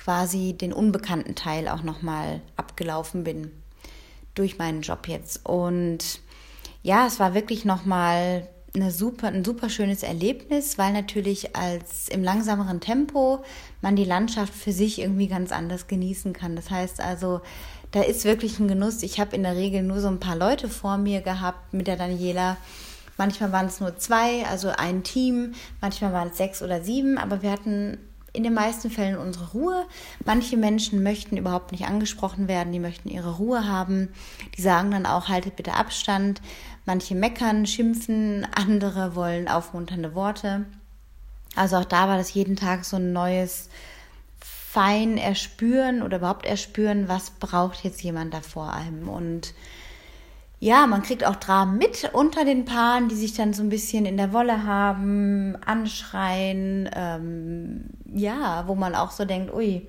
[0.00, 3.50] quasi den unbekannten Teil auch nochmal abgelaufen bin
[4.34, 5.44] durch meinen Job jetzt.
[5.44, 6.20] Und
[6.82, 12.22] ja, es war wirklich nochmal eine super, ein super schönes Erlebnis, weil natürlich als im
[12.22, 13.44] langsameren Tempo
[13.82, 16.56] man die Landschaft für sich irgendwie ganz anders genießen kann.
[16.56, 17.42] Das heißt also,
[17.90, 19.02] da ist wirklich ein Genuss.
[19.02, 21.96] Ich habe in der Regel nur so ein paar Leute vor mir gehabt mit der
[21.96, 22.56] Daniela.
[23.18, 27.42] Manchmal waren es nur zwei, also ein Team, manchmal waren es sechs oder sieben, aber
[27.42, 27.98] wir hatten
[28.32, 29.86] in den meisten Fällen unsere Ruhe.
[30.24, 34.08] Manche Menschen möchten überhaupt nicht angesprochen werden, die möchten ihre Ruhe haben.
[34.56, 36.40] Die sagen dann auch, haltet bitte Abstand.
[36.86, 40.66] Manche meckern, schimpfen, andere wollen aufmunternde Worte.
[41.56, 43.68] Also auch da war das jeden Tag so ein neues
[44.38, 49.08] fein erspüren oder überhaupt erspüren, was braucht jetzt jemand da vor einem.
[49.08, 49.52] Und
[50.62, 54.04] ja, man kriegt auch Dramen mit unter den Paaren, die sich dann so ein bisschen
[54.04, 59.88] in der Wolle haben, anschreien, ähm, ja, wo man auch so denkt, ui,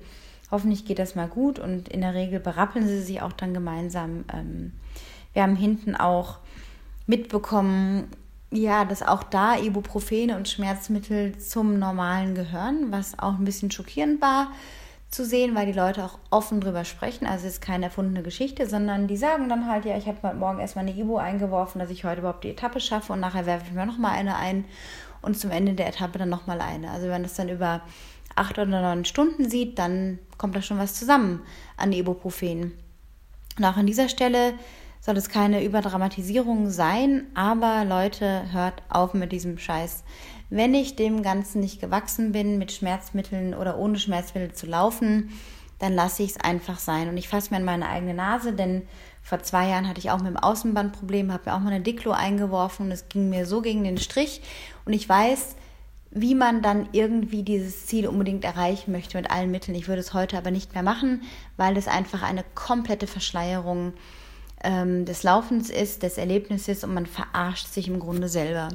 [0.50, 4.24] hoffentlich geht das mal gut und in der Regel berappeln sie sich auch dann gemeinsam.
[4.32, 4.72] Ähm,
[5.34, 6.38] wir haben hinten auch
[7.06, 8.08] mitbekommen,
[8.50, 14.22] ja, dass auch da Ibuprofene und Schmerzmittel zum Normalen gehören, was auch ein bisschen schockierend
[14.22, 14.48] war
[15.12, 17.26] zu sehen, weil die Leute auch offen drüber sprechen.
[17.26, 20.58] Also es ist keine erfundene Geschichte, sondern die sagen dann halt, ja, ich habe Morgen
[20.58, 23.72] erstmal eine Ibu eingeworfen, dass ich heute überhaupt die Etappe schaffe und nachher werfe ich
[23.72, 24.64] mir nochmal eine ein
[25.20, 26.90] und zum Ende der Etappe dann nochmal eine.
[26.90, 27.82] Also wenn das dann über
[28.34, 31.42] acht oder neun Stunden sieht, dann kommt da schon was zusammen
[31.76, 32.72] an Ibuprofen.
[33.58, 34.54] Und auch an dieser Stelle
[35.00, 40.04] soll es keine Überdramatisierung sein, aber Leute, hört auf mit diesem Scheiß.
[40.54, 45.30] Wenn ich dem Ganzen nicht gewachsen bin, mit Schmerzmitteln oder ohne Schmerzmittel zu laufen,
[45.78, 47.08] dann lasse ich es einfach sein.
[47.08, 48.82] Und ich fasse mir an meine eigene Nase, denn
[49.22, 52.12] vor zwei Jahren hatte ich auch mit dem Außenbandproblem, habe mir auch mal eine Diklo
[52.12, 54.42] eingeworfen und es ging mir so gegen den Strich.
[54.84, 55.56] Und ich weiß,
[56.10, 59.74] wie man dann irgendwie dieses Ziel unbedingt erreichen möchte mit allen Mitteln.
[59.74, 61.22] Ich würde es heute aber nicht mehr machen,
[61.56, 63.94] weil es einfach eine komplette Verschleierung
[64.62, 68.68] ähm, des Laufens ist, des Erlebnisses und man verarscht sich im Grunde selber.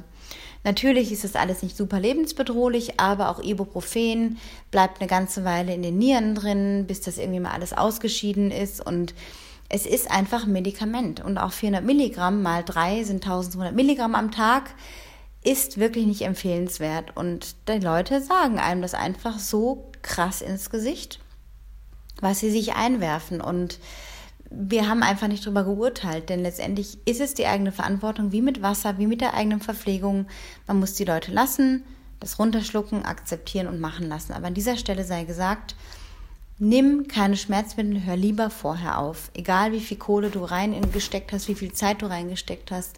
[0.63, 4.37] Natürlich ist das alles nicht super lebensbedrohlich, aber auch Ibuprofen
[4.71, 8.85] bleibt eine ganze Weile in den Nieren drin, bis das irgendwie mal alles ausgeschieden ist.
[8.85, 9.13] Und
[9.69, 11.23] es ist einfach ein Medikament.
[11.23, 14.73] Und auch 400 Milligramm mal drei sind 1200 Milligramm am Tag
[15.43, 17.15] ist wirklich nicht empfehlenswert.
[17.15, 21.19] Und die Leute sagen einem das einfach so krass ins Gesicht,
[22.19, 23.39] was sie sich einwerfen.
[23.39, 23.79] Und
[24.49, 28.61] wir haben einfach nicht darüber geurteilt, denn letztendlich ist es die eigene Verantwortung, wie mit
[28.61, 30.27] Wasser, wie mit der eigenen Verpflegung.
[30.67, 31.83] Man muss die Leute lassen,
[32.19, 34.33] Das runterschlucken, akzeptieren und machen lassen.
[34.33, 35.75] Aber an dieser Stelle sei gesagt,
[36.57, 39.29] nimm keine Schmerzmittel, hör lieber vorher auf.
[39.35, 42.97] Egal wie viel Kohle du reingesteckt hast, wie viel Zeit du reingesteckt hast.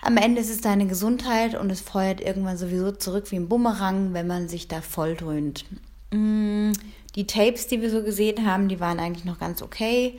[0.00, 4.12] Am Ende ist es deine Gesundheit und es feuert irgendwann sowieso zurück wie ein Bumerang,
[4.12, 5.64] wenn man sich da voll dröhnt.
[6.12, 6.72] Mm,
[7.14, 10.18] die Tapes, die wir so gesehen haben, die waren eigentlich noch ganz okay.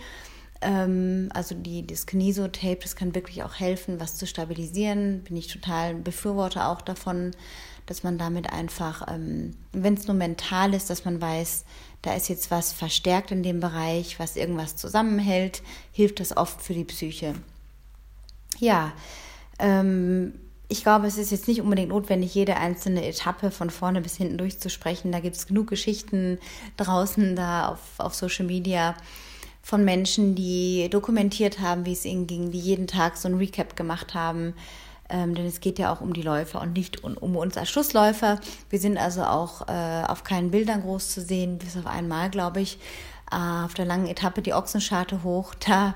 [0.62, 5.24] Ähm, also die, das Kineso-Tape, das kann wirklich auch helfen, was zu stabilisieren.
[5.24, 7.32] Bin ich total Befürworter auch davon,
[7.86, 11.66] dass man damit einfach, ähm, wenn es nur mental ist, dass man weiß,
[12.02, 16.74] da ist jetzt was verstärkt in dem Bereich, was irgendwas zusammenhält, hilft das oft für
[16.74, 17.36] die Psyche.
[18.60, 18.94] Ja,
[19.60, 20.34] ähm,
[20.68, 24.38] ich glaube, es ist jetzt nicht unbedingt notwendig, jede einzelne Etappe von vorne bis hinten
[24.38, 25.12] durchzusprechen.
[25.12, 26.40] Da gibt es genug Geschichten
[26.78, 28.96] draußen da auf, auf Social Media
[29.62, 33.76] von Menschen, die dokumentiert haben, wie es ihnen ging, die jeden Tag so ein Recap
[33.76, 34.54] gemacht haben.
[35.08, 37.70] Ähm, denn es geht ja auch um die Läufer und nicht um, um uns als
[37.70, 38.40] Schussläufer.
[38.70, 42.62] Wir sind also auch äh, auf keinen Bildern groß zu sehen, bis auf einmal, glaube
[42.62, 42.80] ich,
[43.32, 45.54] äh, auf der langen Etappe die Ochsenscharte hoch.
[45.56, 45.96] Da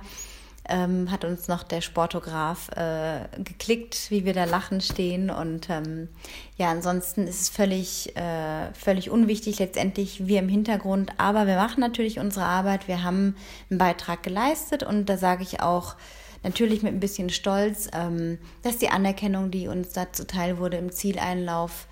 [0.69, 5.29] ähm, hat uns noch der Sportograf äh, geklickt, wie wir da lachen stehen.
[5.29, 6.09] Und ähm,
[6.57, 11.11] ja, ansonsten ist es völlig, äh, völlig unwichtig, letztendlich wir im Hintergrund.
[11.17, 12.87] Aber wir machen natürlich unsere Arbeit.
[12.87, 13.35] Wir haben
[13.69, 15.95] einen Beitrag geleistet und da sage ich auch,
[16.43, 20.91] natürlich mit ein bisschen Stolz, ähm, dass die Anerkennung, die uns da zuteil wurde im
[20.91, 21.87] Zieleinlauf,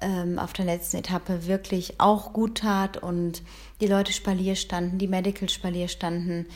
[0.00, 3.42] ähm, auf der letzten Etappe wirklich auch gut tat und
[3.80, 6.46] die Leute Spalier standen, die Medical Spalier standen,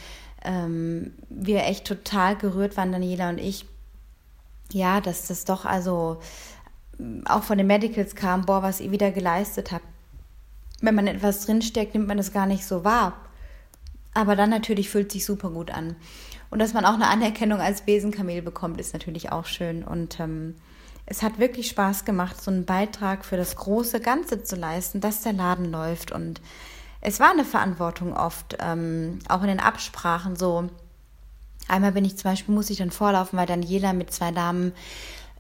[0.45, 3.67] ähm, wir echt total gerührt waren, Daniela und ich,
[4.73, 6.21] ja, dass das doch also
[7.27, 9.87] auch von den Medicals kam, boah, was ihr wieder geleistet habt.
[10.81, 13.17] Wenn man etwas drinsteckt, nimmt man das gar nicht so wahr.
[14.15, 15.97] Aber dann natürlich fühlt sich super gut an.
[16.51, 19.85] Und dass man auch eine Anerkennung als Besenkamel bekommt, ist natürlich auch schön.
[19.85, 20.57] Und ähm,
[21.07, 25.23] es hat wirklich Spaß gemacht, so einen Beitrag für das große Ganze zu leisten, dass
[25.23, 26.11] der Laden läuft.
[26.11, 26.41] Und
[27.01, 30.69] es war eine Verantwortung oft, ähm, auch in den Absprachen so.
[31.69, 34.73] Einmal bin ich zum Beispiel, muss ich dann vorlaufen, weil Daniela mit zwei Damen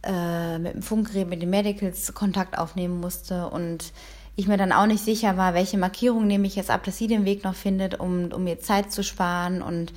[0.04, 3.92] äh, mit dem Funkgerät, mit den Medicals Kontakt aufnehmen musste und
[4.36, 7.08] ich mir dann auch nicht sicher war, welche Markierung nehme ich jetzt ab, dass sie
[7.08, 9.62] den Weg noch findet, um, um mir Zeit zu sparen.
[9.62, 9.92] Und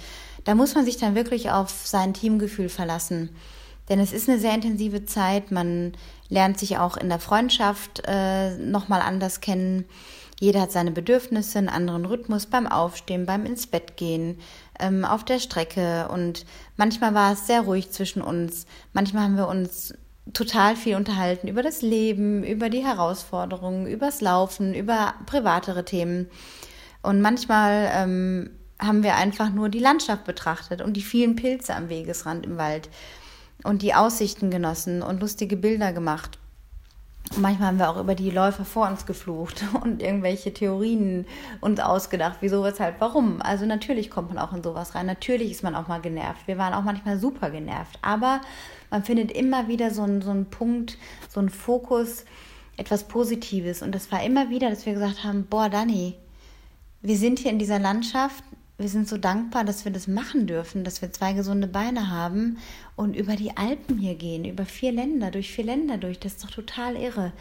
[0.45, 3.29] da muss man sich dann wirklich auf sein Teamgefühl verlassen.
[3.87, 5.51] Denn es ist eine sehr intensive Zeit.
[5.51, 5.93] Man
[6.29, 9.85] lernt sich auch in der Freundschaft äh, nochmal anders kennen.
[10.41, 14.39] Jeder hat seine Bedürfnisse, einen anderen Rhythmus beim Aufstehen, beim ins Bett gehen,
[14.79, 16.07] ähm, auf der Strecke.
[16.11, 18.65] Und manchmal war es sehr ruhig zwischen uns.
[18.91, 19.93] Manchmal haben wir uns
[20.33, 26.27] total viel unterhalten über das Leben, über die Herausforderungen, übers Laufen, über privatere Themen.
[27.03, 28.49] Und manchmal ähm,
[28.79, 32.89] haben wir einfach nur die Landschaft betrachtet und die vielen Pilze am Wegesrand im Wald
[33.63, 36.39] und die Aussichten genossen und lustige Bilder gemacht.
[37.37, 41.25] Manchmal haben wir auch über die Läufer vor uns geflucht und irgendwelche Theorien
[41.61, 43.41] uns ausgedacht, wieso, weshalb, warum.
[43.41, 45.05] Also natürlich kommt man auch in sowas rein.
[45.05, 46.45] Natürlich ist man auch mal genervt.
[46.47, 47.99] Wir waren auch manchmal super genervt.
[48.01, 48.41] Aber
[48.89, 50.97] man findet immer wieder so einen, so einen Punkt,
[51.29, 52.25] so einen Fokus,
[52.75, 53.81] etwas Positives.
[53.81, 56.15] Und das war immer wieder, dass wir gesagt haben, boah, Dani,
[57.01, 58.43] wir sind hier in dieser Landschaft,
[58.77, 62.57] wir sind so dankbar, dass wir das machen dürfen, dass wir zwei gesunde Beine haben
[62.95, 66.19] und über die Alpen hier gehen, über vier Länder, durch vier Länder durch.
[66.19, 67.31] Das ist doch total irre.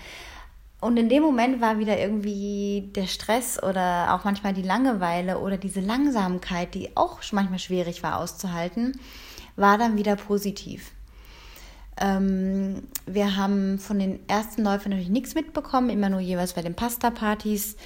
[0.80, 5.58] Und in dem Moment war wieder irgendwie der Stress oder auch manchmal die Langeweile oder
[5.58, 8.98] diese Langsamkeit, die auch manchmal schwierig war auszuhalten,
[9.56, 10.92] war dann wieder positiv.
[12.00, 16.74] Ähm, wir haben von den ersten Läufern natürlich nichts mitbekommen, immer nur jeweils bei den
[16.74, 17.76] Pasta-Partys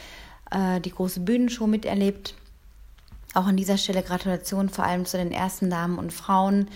[0.52, 2.34] äh, die große Bühnenshow miterlebt.
[3.34, 6.68] Auch an dieser Stelle Gratulation vor allem zu den ersten Damen und Frauen,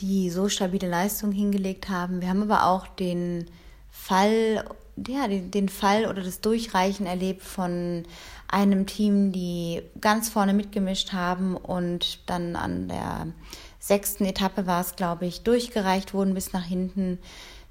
[0.00, 2.20] die so stabile Leistungen hingelegt haben.
[2.20, 3.46] Wir haben aber auch den
[3.90, 4.64] Fall,
[5.08, 8.04] ja, den, den Fall oder das Durchreichen erlebt von
[8.48, 13.26] einem Team, die ganz vorne mitgemischt haben und dann an der
[13.80, 17.18] sechsten Etappe war es, glaube ich, durchgereicht wurden bis nach hinten,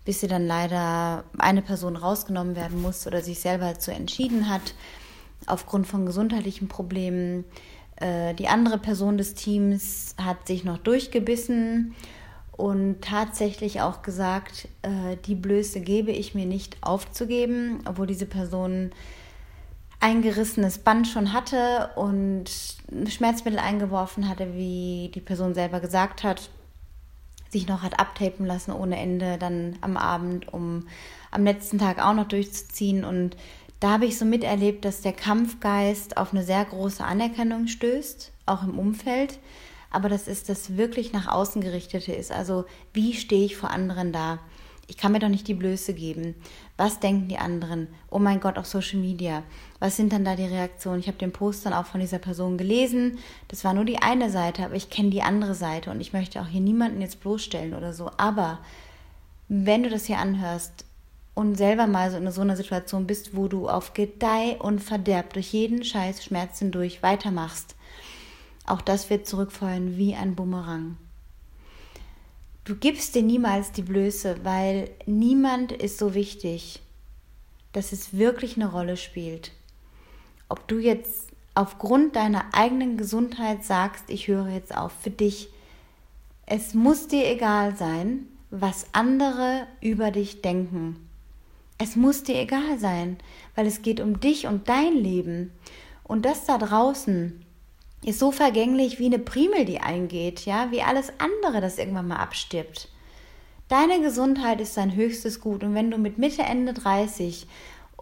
[0.04, 4.74] bis sie dann leider eine Person rausgenommen werden musste oder sich selber dazu entschieden hat,
[5.46, 7.46] aufgrund von gesundheitlichen Problemen.
[7.98, 11.96] Äh, die andere Person des Teams hat sich noch durchgebissen
[12.52, 18.92] und tatsächlich auch gesagt, äh, die Blöße gebe ich mir nicht aufzugeben, obwohl diese Person
[20.00, 22.46] ein gerissenes Band schon hatte und
[23.08, 26.50] Schmerzmittel eingeworfen hatte, wie die Person selber gesagt hat,
[27.50, 30.88] sich noch hat abtapen lassen ohne Ende dann am Abend, um
[31.32, 33.36] am letzten Tag auch noch durchzuziehen und
[33.86, 38.64] da habe ich so miterlebt, dass der Kampfgeist auf eine sehr große Anerkennung stößt, auch
[38.64, 39.38] im Umfeld.
[39.92, 42.32] Aber das ist das wirklich nach außen gerichtete ist.
[42.32, 44.40] Also wie stehe ich vor anderen da?
[44.88, 46.34] Ich kann mir doch nicht die Blöße geben.
[46.78, 47.88] Was denken die anderen?
[48.10, 49.44] Oh mein Gott, auf Social Media.
[49.78, 51.00] Was sind dann da die Reaktionen?
[51.00, 53.20] Ich habe den Post dann auch von dieser Person gelesen.
[53.50, 56.42] Das war nur die eine Seite, aber ich kenne die andere Seite und ich möchte
[56.42, 58.10] auch hier niemanden jetzt bloßstellen oder so.
[58.18, 58.62] Aber
[59.48, 60.86] wenn du das hier anhörst
[61.36, 65.34] und selber mal so in so einer Situation bist, wo du auf Gedeih und Verderb
[65.34, 67.76] durch jeden Scheiß Schmerz hindurch weitermachst,
[68.66, 70.98] auch das wird zurückfallen wie ein Bumerang.
[72.64, 76.82] Du gibst dir niemals die Blöße, weil niemand ist so wichtig,
[77.74, 79.52] dass es wirklich eine Rolle spielt.
[80.50, 85.50] Ob du jetzt aufgrund deiner eigenen Gesundheit sagst, ich höre jetzt auf für dich.
[86.48, 91.05] Es muss dir egal sein, was andere über dich denken.
[91.78, 93.18] Es muss dir egal sein,
[93.56, 95.52] weil es geht um dich und dein Leben.
[96.04, 97.46] Und das da draußen
[98.04, 102.18] ist so vergänglich wie eine Primel, die eingeht, ja, wie alles andere, das irgendwann mal
[102.18, 102.90] abstirbt.
[103.68, 107.48] Deine Gesundheit ist dein höchstes Gut und wenn du mit Mitte, Ende 30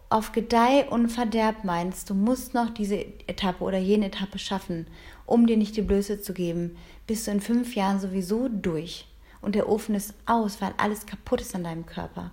[0.10, 2.98] auf Gedeih und Verderb meinst, du musst noch diese
[3.28, 4.88] Etappe oder jene Etappe schaffen,
[5.26, 9.08] um dir nicht die Blöße zu geben, bist du in fünf Jahren sowieso durch
[9.42, 12.32] und der Ofen ist aus, weil alles kaputt ist an deinem Körper.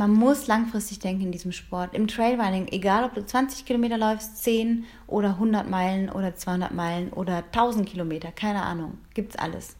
[0.00, 1.94] Man muss langfristig denken in diesem Sport.
[1.94, 7.12] Im Trailrunning, egal ob du 20 Kilometer läufst, 10 oder 100 Meilen oder 200 Meilen
[7.12, 9.76] oder 1000 Kilometer, keine Ahnung, gibt's alles.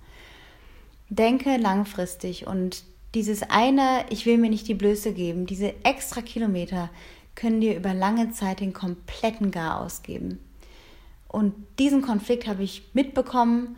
[1.08, 6.90] Denke langfristig und dieses eine, ich will mir nicht die Blöße geben, diese extra Kilometer
[7.34, 10.38] können dir über lange Zeit den kompletten Gar ausgeben.
[11.28, 13.76] Und diesen Konflikt habe ich mitbekommen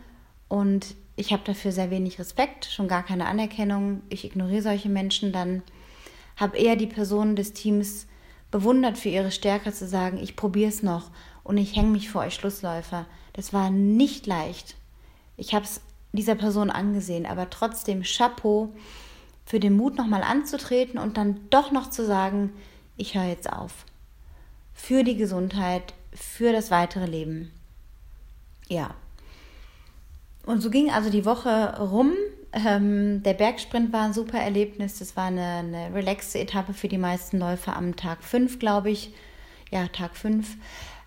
[0.49, 4.01] und ich habe dafür sehr wenig Respekt, schon gar keine Anerkennung.
[4.09, 5.63] Ich ignoriere solche Menschen dann
[6.35, 8.07] habe eher die Personen des Teams
[8.51, 11.09] bewundert für ihre Stärke zu sagen, ich probiere es noch
[11.43, 13.05] und ich hänge mich vor euch Schlussläufer.
[13.33, 14.75] Das war nicht leicht.
[15.37, 15.81] Ich habe es
[16.11, 18.69] dieser Person angesehen, aber trotzdem Chapeau
[19.45, 22.53] für den Mut nochmal anzutreten und dann doch noch zu sagen,
[22.95, 23.85] ich höre jetzt auf.
[24.73, 27.51] Für die Gesundheit, für das weitere Leben.
[28.67, 28.93] Ja.
[30.45, 32.13] Und so ging also die Woche rum.
[32.53, 34.99] Ähm, der Bergsprint war ein super Erlebnis.
[34.99, 39.13] Das war eine, eine relaxte Etappe für die meisten Läufer am Tag 5, glaube ich.
[39.71, 40.57] Ja, Tag 5.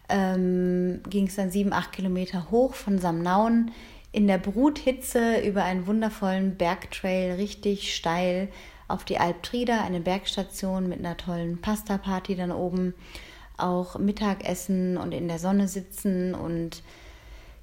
[0.09, 3.73] Ähm, ging es dann sieben, acht Kilometer hoch von Samnauen
[4.13, 8.49] in der Bruthitze über einen wundervollen Bergtrail, richtig steil
[8.89, 12.95] auf die Alp Trida, eine Bergstation mit einer tollen Pasta-Party dann oben.
[13.59, 16.83] Auch Mittagessen und in der Sonne sitzen und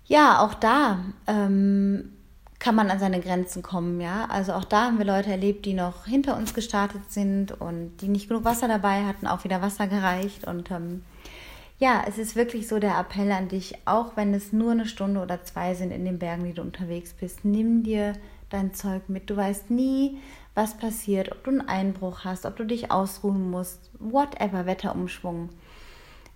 [0.05, 2.13] ja, auch da ähm,
[2.63, 4.25] kann man an seine Grenzen kommen, ja.
[4.29, 8.07] Also auch da haben wir Leute erlebt, die noch hinter uns gestartet sind und die
[8.07, 10.47] nicht genug Wasser dabei hatten, auch wieder Wasser gereicht.
[10.47, 11.03] Und ähm,
[11.77, 15.19] ja, es ist wirklich so der Appell an dich, auch wenn es nur eine Stunde
[15.19, 18.13] oder zwei sind in den Bergen, die du unterwegs bist, nimm dir
[18.49, 19.29] dein Zeug mit.
[19.29, 20.19] Du weißt nie,
[20.55, 25.49] was passiert, ob du einen Einbruch hast, ob du dich ausruhen musst, whatever, Wetterumschwung.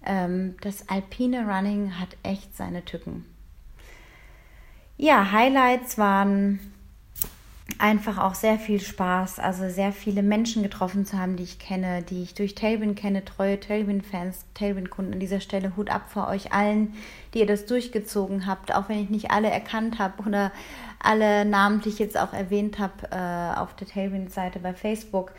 [0.05, 3.23] Ähm, das alpine Running hat echt seine Tücken.
[4.99, 6.59] Ja, Highlights waren
[7.77, 12.01] einfach auch sehr viel Spaß, also sehr viele Menschen getroffen zu haben, die ich kenne,
[12.01, 15.75] die ich durch Tailwind kenne, treue Tailwind-Fans, Tailwind-Kunden an dieser Stelle.
[15.77, 16.95] Hut ab vor euch allen,
[17.35, 20.51] die ihr das durchgezogen habt, auch wenn ich nicht alle erkannt habe oder
[20.97, 25.33] alle namentlich jetzt auch erwähnt habe äh, auf der Tailwind-Seite bei Facebook.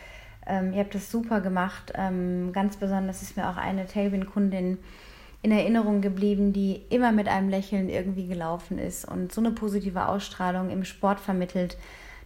[0.47, 1.93] Ähm, ihr habt das super gemacht.
[1.97, 4.79] Ähm, ganz besonders ist mir auch eine Tailwind-Kundin
[5.43, 10.09] in Erinnerung geblieben, die immer mit einem Lächeln irgendwie gelaufen ist und so eine positive
[10.09, 11.77] Ausstrahlung im Sport vermittelt,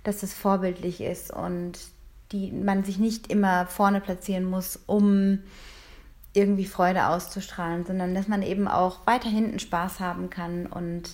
[0.03, 1.79] dass es vorbildlich ist und
[2.33, 5.41] die man sich nicht immer vorne platzieren muss, um
[6.33, 11.11] irgendwie Freude auszustrahlen, sondern dass man eben auch weiter hinten Spaß haben kann und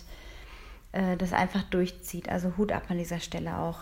[0.92, 2.28] äh, das einfach durchzieht.
[2.28, 3.80] Also Hut ab an dieser Stelle auch.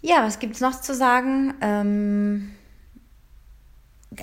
[0.00, 1.54] Ja, was gibt es noch zu sagen?
[1.60, 2.50] Ähm,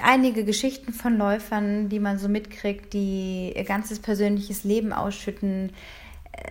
[0.01, 5.71] einige Geschichten von Läufern, die man so mitkriegt, die ihr ganzes persönliches Leben ausschütten.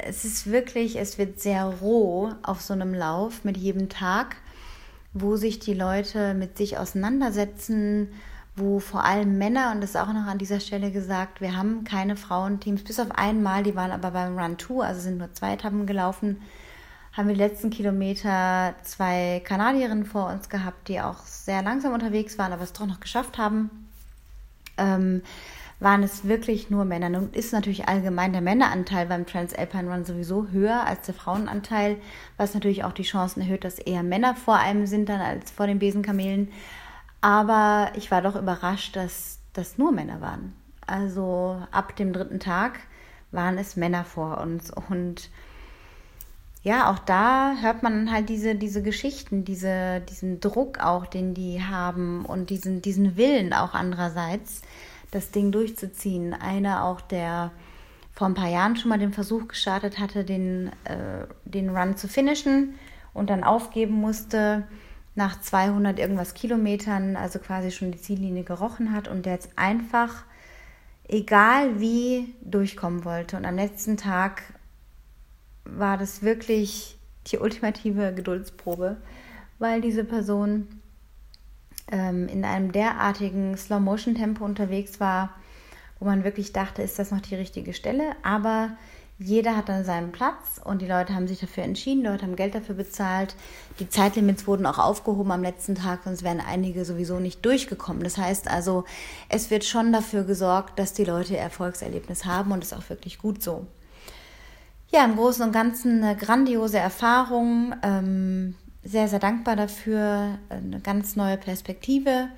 [0.03, 4.37] Es ist wirklich, es wird sehr roh auf so einem Lauf mit jedem Tag,
[5.12, 8.09] wo sich die Leute mit sich auseinandersetzen,
[8.57, 11.85] wo vor allem Männer, und das ist auch noch an dieser Stelle gesagt, wir haben
[11.85, 15.55] keine Frauenteams, bis auf einmal, die waren aber beim Run 2, also sind nur zwei
[15.55, 16.41] Etappen gelaufen,
[17.17, 22.39] haben wir die letzten Kilometer zwei Kanadierinnen vor uns gehabt, die auch sehr langsam unterwegs
[22.39, 23.89] waren, aber es doch noch geschafft haben.
[24.77, 25.23] Ähm,
[25.79, 27.11] waren es wirklich nur Männer.
[27.11, 31.99] Nun ist natürlich allgemein der Männeranteil beim Transalpine Run sowieso höher als der Frauenanteil,
[32.37, 35.67] was natürlich auch die Chancen erhöht, dass eher Männer vor einem sind dann als vor
[35.67, 36.51] den Besenkamelen.
[37.21, 40.55] Aber ich war doch überrascht, dass das nur Männer waren.
[40.87, 42.81] Also ab dem dritten Tag
[43.31, 45.31] waren es Männer vor uns und
[46.65, 51.62] ja, auch da hört man halt diese, diese Geschichten, diese, diesen Druck auch, den die
[51.62, 54.62] haben und diesen, diesen Willen auch andererseits,
[55.11, 56.33] das Ding durchzuziehen.
[56.33, 57.53] Einer auch, der
[58.12, 62.09] vor ein paar Jahren schon mal den Versuch gestartet hatte, den, äh, den Run zu
[62.09, 62.77] finishen
[63.12, 64.67] und dann aufgeben musste
[65.15, 70.25] nach 200 irgendwas Kilometern, also quasi schon die Ziellinie gerochen hat und der jetzt einfach,
[71.09, 73.37] egal wie, durchkommen wollte.
[73.37, 74.43] Und am letzten Tag
[75.65, 78.97] war das wirklich die ultimative Geduldsprobe,
[79.59, 80.69] weil diese Person
[81.91, 85.31] ähm, in einem derartigen Slow-Motion-Tempo unterwegs war,
[85.99, 88.15] wo man wirklich dachte, ist das noch die richtige Stelle?
[88.23, 88.77] Aber
[89.19, 92.35] jeder hat dann seinen Platz und die Leute haben sich dafür entschieden, die Leute haben
[92.35, 93.37] Geld dafür bezahlt.
[93.79, 98.03] Die Zeitlimits wurden auch aufgehoben am letzten Tag, sonst wären einige sowieso nicht durchgekommen.
[98.03, 98.85] Das heißt also,
[99.29, 103.41] es wird schon dafür gesorgt, dass die Leute Erfolgserlebnis haben und ist auch wirklich gut
[103.41, 103.67] so
[104.95, 107.74] ja, im Großen und Ganzen eine grandiose Erfahrung.
[107.82, 110.38] Ähm, sehr, sehr dankbar dafür.
[110.49, 112.28] Eine ganz neue Perspektive.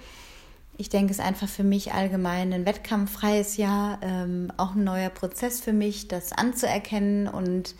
[0.79, 5.11] Ich denke, es ist einfach für mich allgemein ein wettkampffreies Jahr, ähm, auch ein neuer
[5.11, 7.75] Prozess für mich, das anzuerkennen und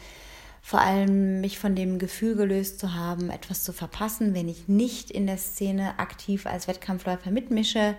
[0.61, 5.11] vor allem mich von dem Gefühl gelöst zu haben, etwas zu verpassen, wenn ich nicht
[5.11, 7.95] in der Szene aktiv als Wettkampfläufer mitmische.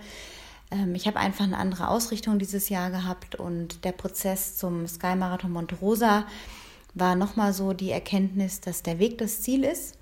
[0.70, 5.16] Ähm, ich habe einfach eine andere Ausrichtung dieses Jahr gehabt und der Prozess zum Sky
[5.16, 6.26] Marathon Monte Rosa
[7.00, 9.98] war nochmal so die Erkenntnis, dass der Weg das Ziel ist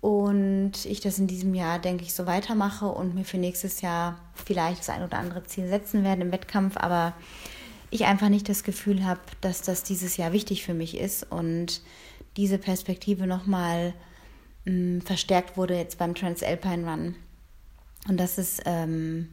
[0.00, 4.18] und ich das in diesem Jahr, denke ich, so weitermache und mir für nächstes Jahr
[4.34, 7.14] vielleicht das ein oder andere Ziel setzen werde im Wettkampf, aber
[7.90, 11.80] ich einfach nicht das Gefühl habe, dass das dieses Jahr wichtig für mich ist und
[12.36, 13.94] diese Perspektive nochmal
[14.64, 17.14] mm, verstärkt wurde jetzt beim Transalpine Run.
[18.08, 19.28] Und dass es ähm,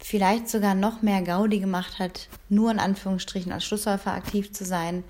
[0.00, 5.04] vielleicht sogar noch mehr Gaudi gemacht hat, nur in Anführungsstrichen als Schlussläufer aktiv zu sein,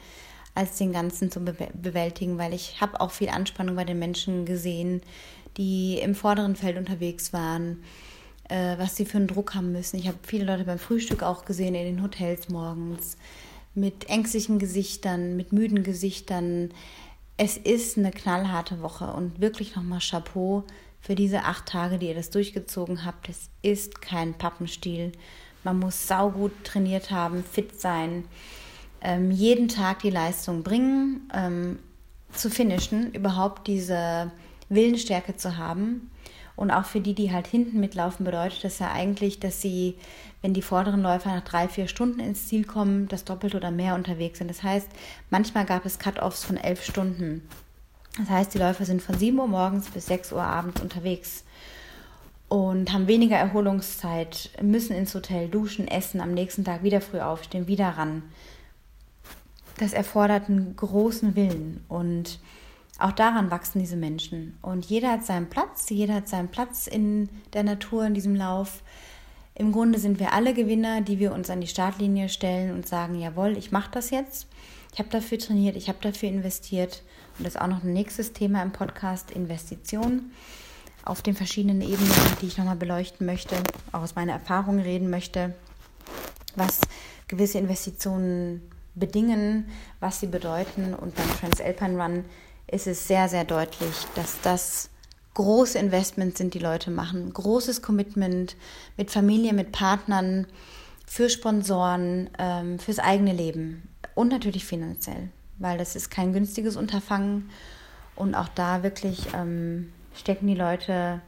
[0.55, 5.03] als den Ganzen zu bewältigen, weil ich habe auch viel Anspannung bei den Menschen gesehen,
[5.57, 7.83] die im vorderen Feld unterwegs waren,
[8.49, 9.99] äh, was sie für einen Druck haben müssen.
[9.99, 13.17] Ich habe viele Leute beim Frühstück auch gesehen in den Hotels morgens
[13.75, 16.71] mit ängstlichen Gesichtern, mit müden Gesichtern.
[17.37, 20.63] Es ist eine knallharte Woche und wirklich nochmal Chapeau
[21.01, 23.29] für diese acht Tage, die ihr das durchgezogen habt.
[23.29, 25.13] Es ist kein Pappenstiel.
[25.65, 28.25] Man muss saugut trainiert haben, fit sein
[29.05, 31.79] ähm, jeden Tag die Leistung bringen, ähm,
[32.33, 34.33] zu finishen, überhaupt diese
[34.69, 36.11] Willensstärke zu haben.
[36.57, 39.97] Und auch für die, die halt hinten mitlaufen, bedeutet das ja eigentlich, dass sie,
[40.41, 43.95] wenn die vorderen Läufer nach drei, vier Stunden ins Ziel kommen, das Doppelte oder mehr
[43.95, 44.49] unterwegs sind.
[44.49, 44.89] Das heißt,
[45.31, 47.47] manchmal gab es Cut-Offs von elf Stunden.
[48.19, 51.45] Das heißt, die Läufer sind von 7 Uhr morgens bis 6 Uhr abends unterwegs
[52.49, 57.67] und haben weniger Erholungszeit, müssen ins Hotel duschen, essen, am nächsten Tag wieder früh aufstehen,
[57.67, 58.23] wieder ran
[59.79, 62.39] das erfordert einen großen Willen und
[62.99, 64.57] auch daran wachsen diese Menschen.
[64.63, 68.83] Und jeder hat seinen Platz, jeder hat seinen Platz in der Natur, in diesem Lauf.
[69.57, 73.19] Im Grunde sind wir alle Gewinner, die wir uns an die Startlinie stellen und sagen,
[73.19, 74.47] jawohl, ich mache das jetzt.
[74.93, 77.03] Ich habe dafür trainiert, ich habe dafür investiert.
[77.37, 80.33] Und das ist auch noch ein nächstes Thema im Podcast, Investitionen
[81.05, 83.57] auf den verschiedenen Ebenen, die ich nochmal beleuchten möchte,
[83.93, 85.55] auch aus meiner Erfahrung reden möchte,
[86.57, 86.81] was
[87.29, 88.63] gewisse Investitionen
[88.95, 89.69] bedingen,
[90.01, 90.95] was sie bedeuten.
[90.95, 92.25] Und beim Transalpine Run
[92.67, 94.91] ist es sehr, sehr deutlich, dass das
[95.35, 97.33] große Investments sind, die Leute machen.
[97.33, 98.57] Großes Commitment
[98.97, 100.47] mit Familie, mit Partnern,
[101.07, 105.29] für Sponsoren, ähm, fürs eigene Leben und natürlich finanziell,
[105.59, 107.51] weil das ist kein günstiges Unterfangen.
[108.17, 111.21] Und auch da wirklich ähm, stecken die Leute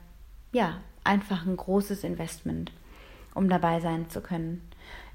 [0.52, 2.72] ja einfach ein großes Investment,
[3.34, 4.62] um dabei sein zu können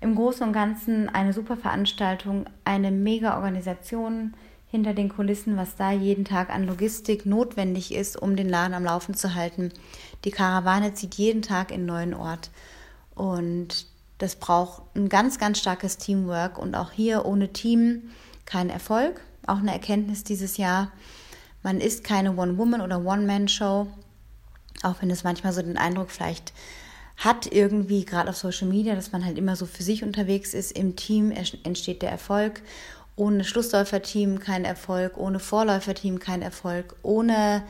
[0.01, 4.33] im Großen und Ganzen eine super Veranstaltung, eine mega Organisation
[4.67, 8.83] hinter den Kulissen, was da jeden Tag an Logistik notwendig ist, um den Laden am
[8.83, 9.71] Laufen zu halten.
[10.25, 12.49] Die Karawane zieht jeden Tag in einen neuen Ort
[13.15, 13.85] und
[14.17, 18.11] das braucht ein ganz, ganz starkes Teamwork und auch hier ohne Team
[18.45, 19.21] kein Erfolg.
[19.45, 20.91] Auch eine Erkenntnis dieses Jahr.
[21.63, 23.87] Man ist keine One-Woman- oder One-Man-Show,
[24.83, 26.53] auch wenn es manchmal so den Eindruck vielleicht
[27.21, 30.71] hat irgendwie gerade auf Social Media, dass man halt immer so für sich unterwegs ist.
[30.71, 32.63] Im Team entsteht der Erfolg.
[33.15, 37.61] Ohne Schlussläuferteam kein Erfolg, ohne Vorläuferteam kein Erfolg, ohne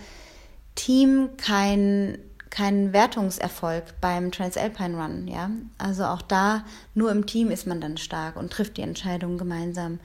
[0.75, 2.17] Team kein,
[2.49, 5.27] kein Wertungserfolg beim Transalpine Run.
[5.27, 5.49] Ja?
[5.77, 9.99] Also auch da, nur im Team ist man dann stark und trifft die Entscheidungen gemeinsam.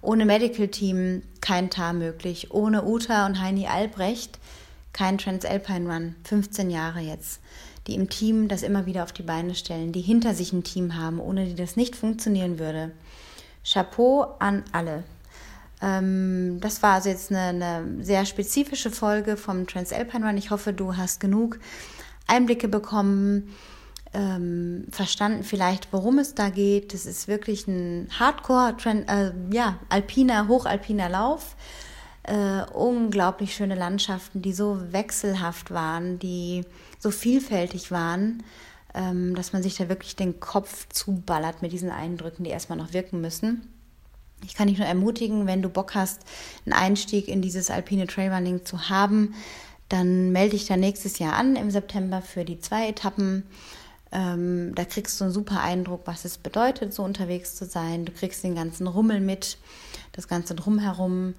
[0.00, 2.52] Ohne Medical Team kein TAR möglich.
[2.52, 4.38] Ohne Uta und Heini Albrecht
[4.92, 6.14] kein Transalpine Run.
[6.22, 7.40] 15 Jahre jetzt
[7.86, 10.96] die im Team das immer wieder auf die Beine stellen, die hinter sich ein Team
[10.96, 12.92] haben, ohne die das nicht funktionieren würde.
[13.64, 15.04] Chapeau an alle.
[15.80, 20.36] Ähm, das war also jetzt eine, eine sehr spezifische Folge vom Transalpine Run.
[20.36, 21.58] Ich hoffe, du hast genug
[22.26, 23.54] Einblicke bekommen,
[24.14, 26.94] ähm, verstanden vielleicht, worum es da geht.
[26.94, 31.56] Das ist wirklich ein Hardcore, äh, ja, alpiner, hochalpiner Lauf.
[32.24, 36.64] Äh, unglaublich schöne Landschaften, die so wechselhaft waren, die
[37.02, 38.44] so vielfältig waren,
[38.94, 42.92] ähm, dass man sich da wirklich den Kopf zuballert mit diesen Eindrücken, die erstmal noch
[42.92, 43.68] wirken müssen.
[44.44, 46.22] Ich kann dich nur ermutigen, wenn du Bock hast,
[46.64, 49.34] einen Einstieg in dieses alpine Trailrunning zu haben,
[49.88, 53.44] dann melde dich da nächstes Jahr an im September für die zwei Etappen.
[54.10, 58.04] Ähm, da kriegst du einen super Eindruck, was es bedeutet, so unterwegs zu sein.
[58.04, 59.58] Du kriegst den ganzen Rummel mit,
[60.12, 61.34] das ganze Drumherum,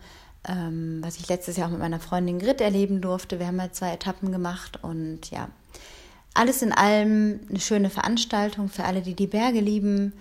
[0.48, 3.40] ähm, was ich letztes Jahr auch mit meiner Freundin Grit erleben durfte.
[3.40, 5.50] Wir haben ja zwei Etappen gemacht und ja,
[6.34, 10.14] alles in allem eine schöne Veranstaltung für alle, die die Berge lieben,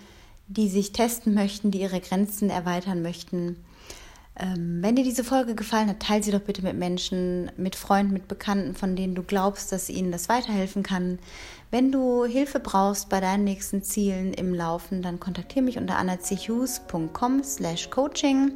[0.47, 3.57] die sich testen möchten, die ihre Grenzen erweitern möchten.
[4.35, 8.13] Ähm, wenn dir diese Folge gefallen hat, teile sie doch bitte mit Menschen, mit Freunden,
[8.13, 11.19] mit Bekannten, von denen du glaubst, dass ihnen das weiterhelfen kann.
[11.69, 17.43] Wenn du Hilfe brauchst bei deinen nächsten Zielen im Laufen, dann kontaktiere mich unter anachus.com
[17.43, 18.53] slash coaching.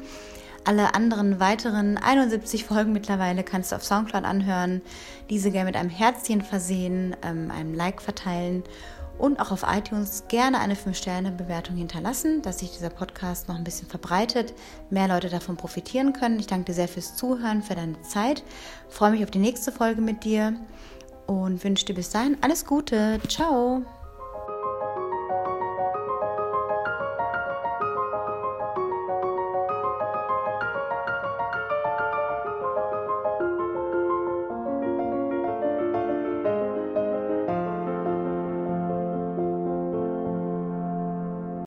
[0.67, 4.81] Alle anderen weiteren 71 Folgen mittlerweile kannst du auf Soundcloud anhören,
[5.29, 8.65] diese gerne mit einem Herzchen versehen, ähm, einem Like verteilen
[9.17, 13.87] und auch auf iTunes gerne eine 5-Sterne-Bewertung hinterlassen, dass sich dieser Podcast noch ein bisschen
[13.87, 14.53] verbreitet,
[14.89, 16.37] mehr Leute davon profitieren können.
[16.37, 18.43] Ich danke dir sehr fürs Zuhören, für deine Zeit.
[18.89, 20.53] freue mich auf die nächste Folge mit dir
[21.27, 23.21] und wünsche dir bis dahin alles Gute.
[23.29, 23.85] Ciao!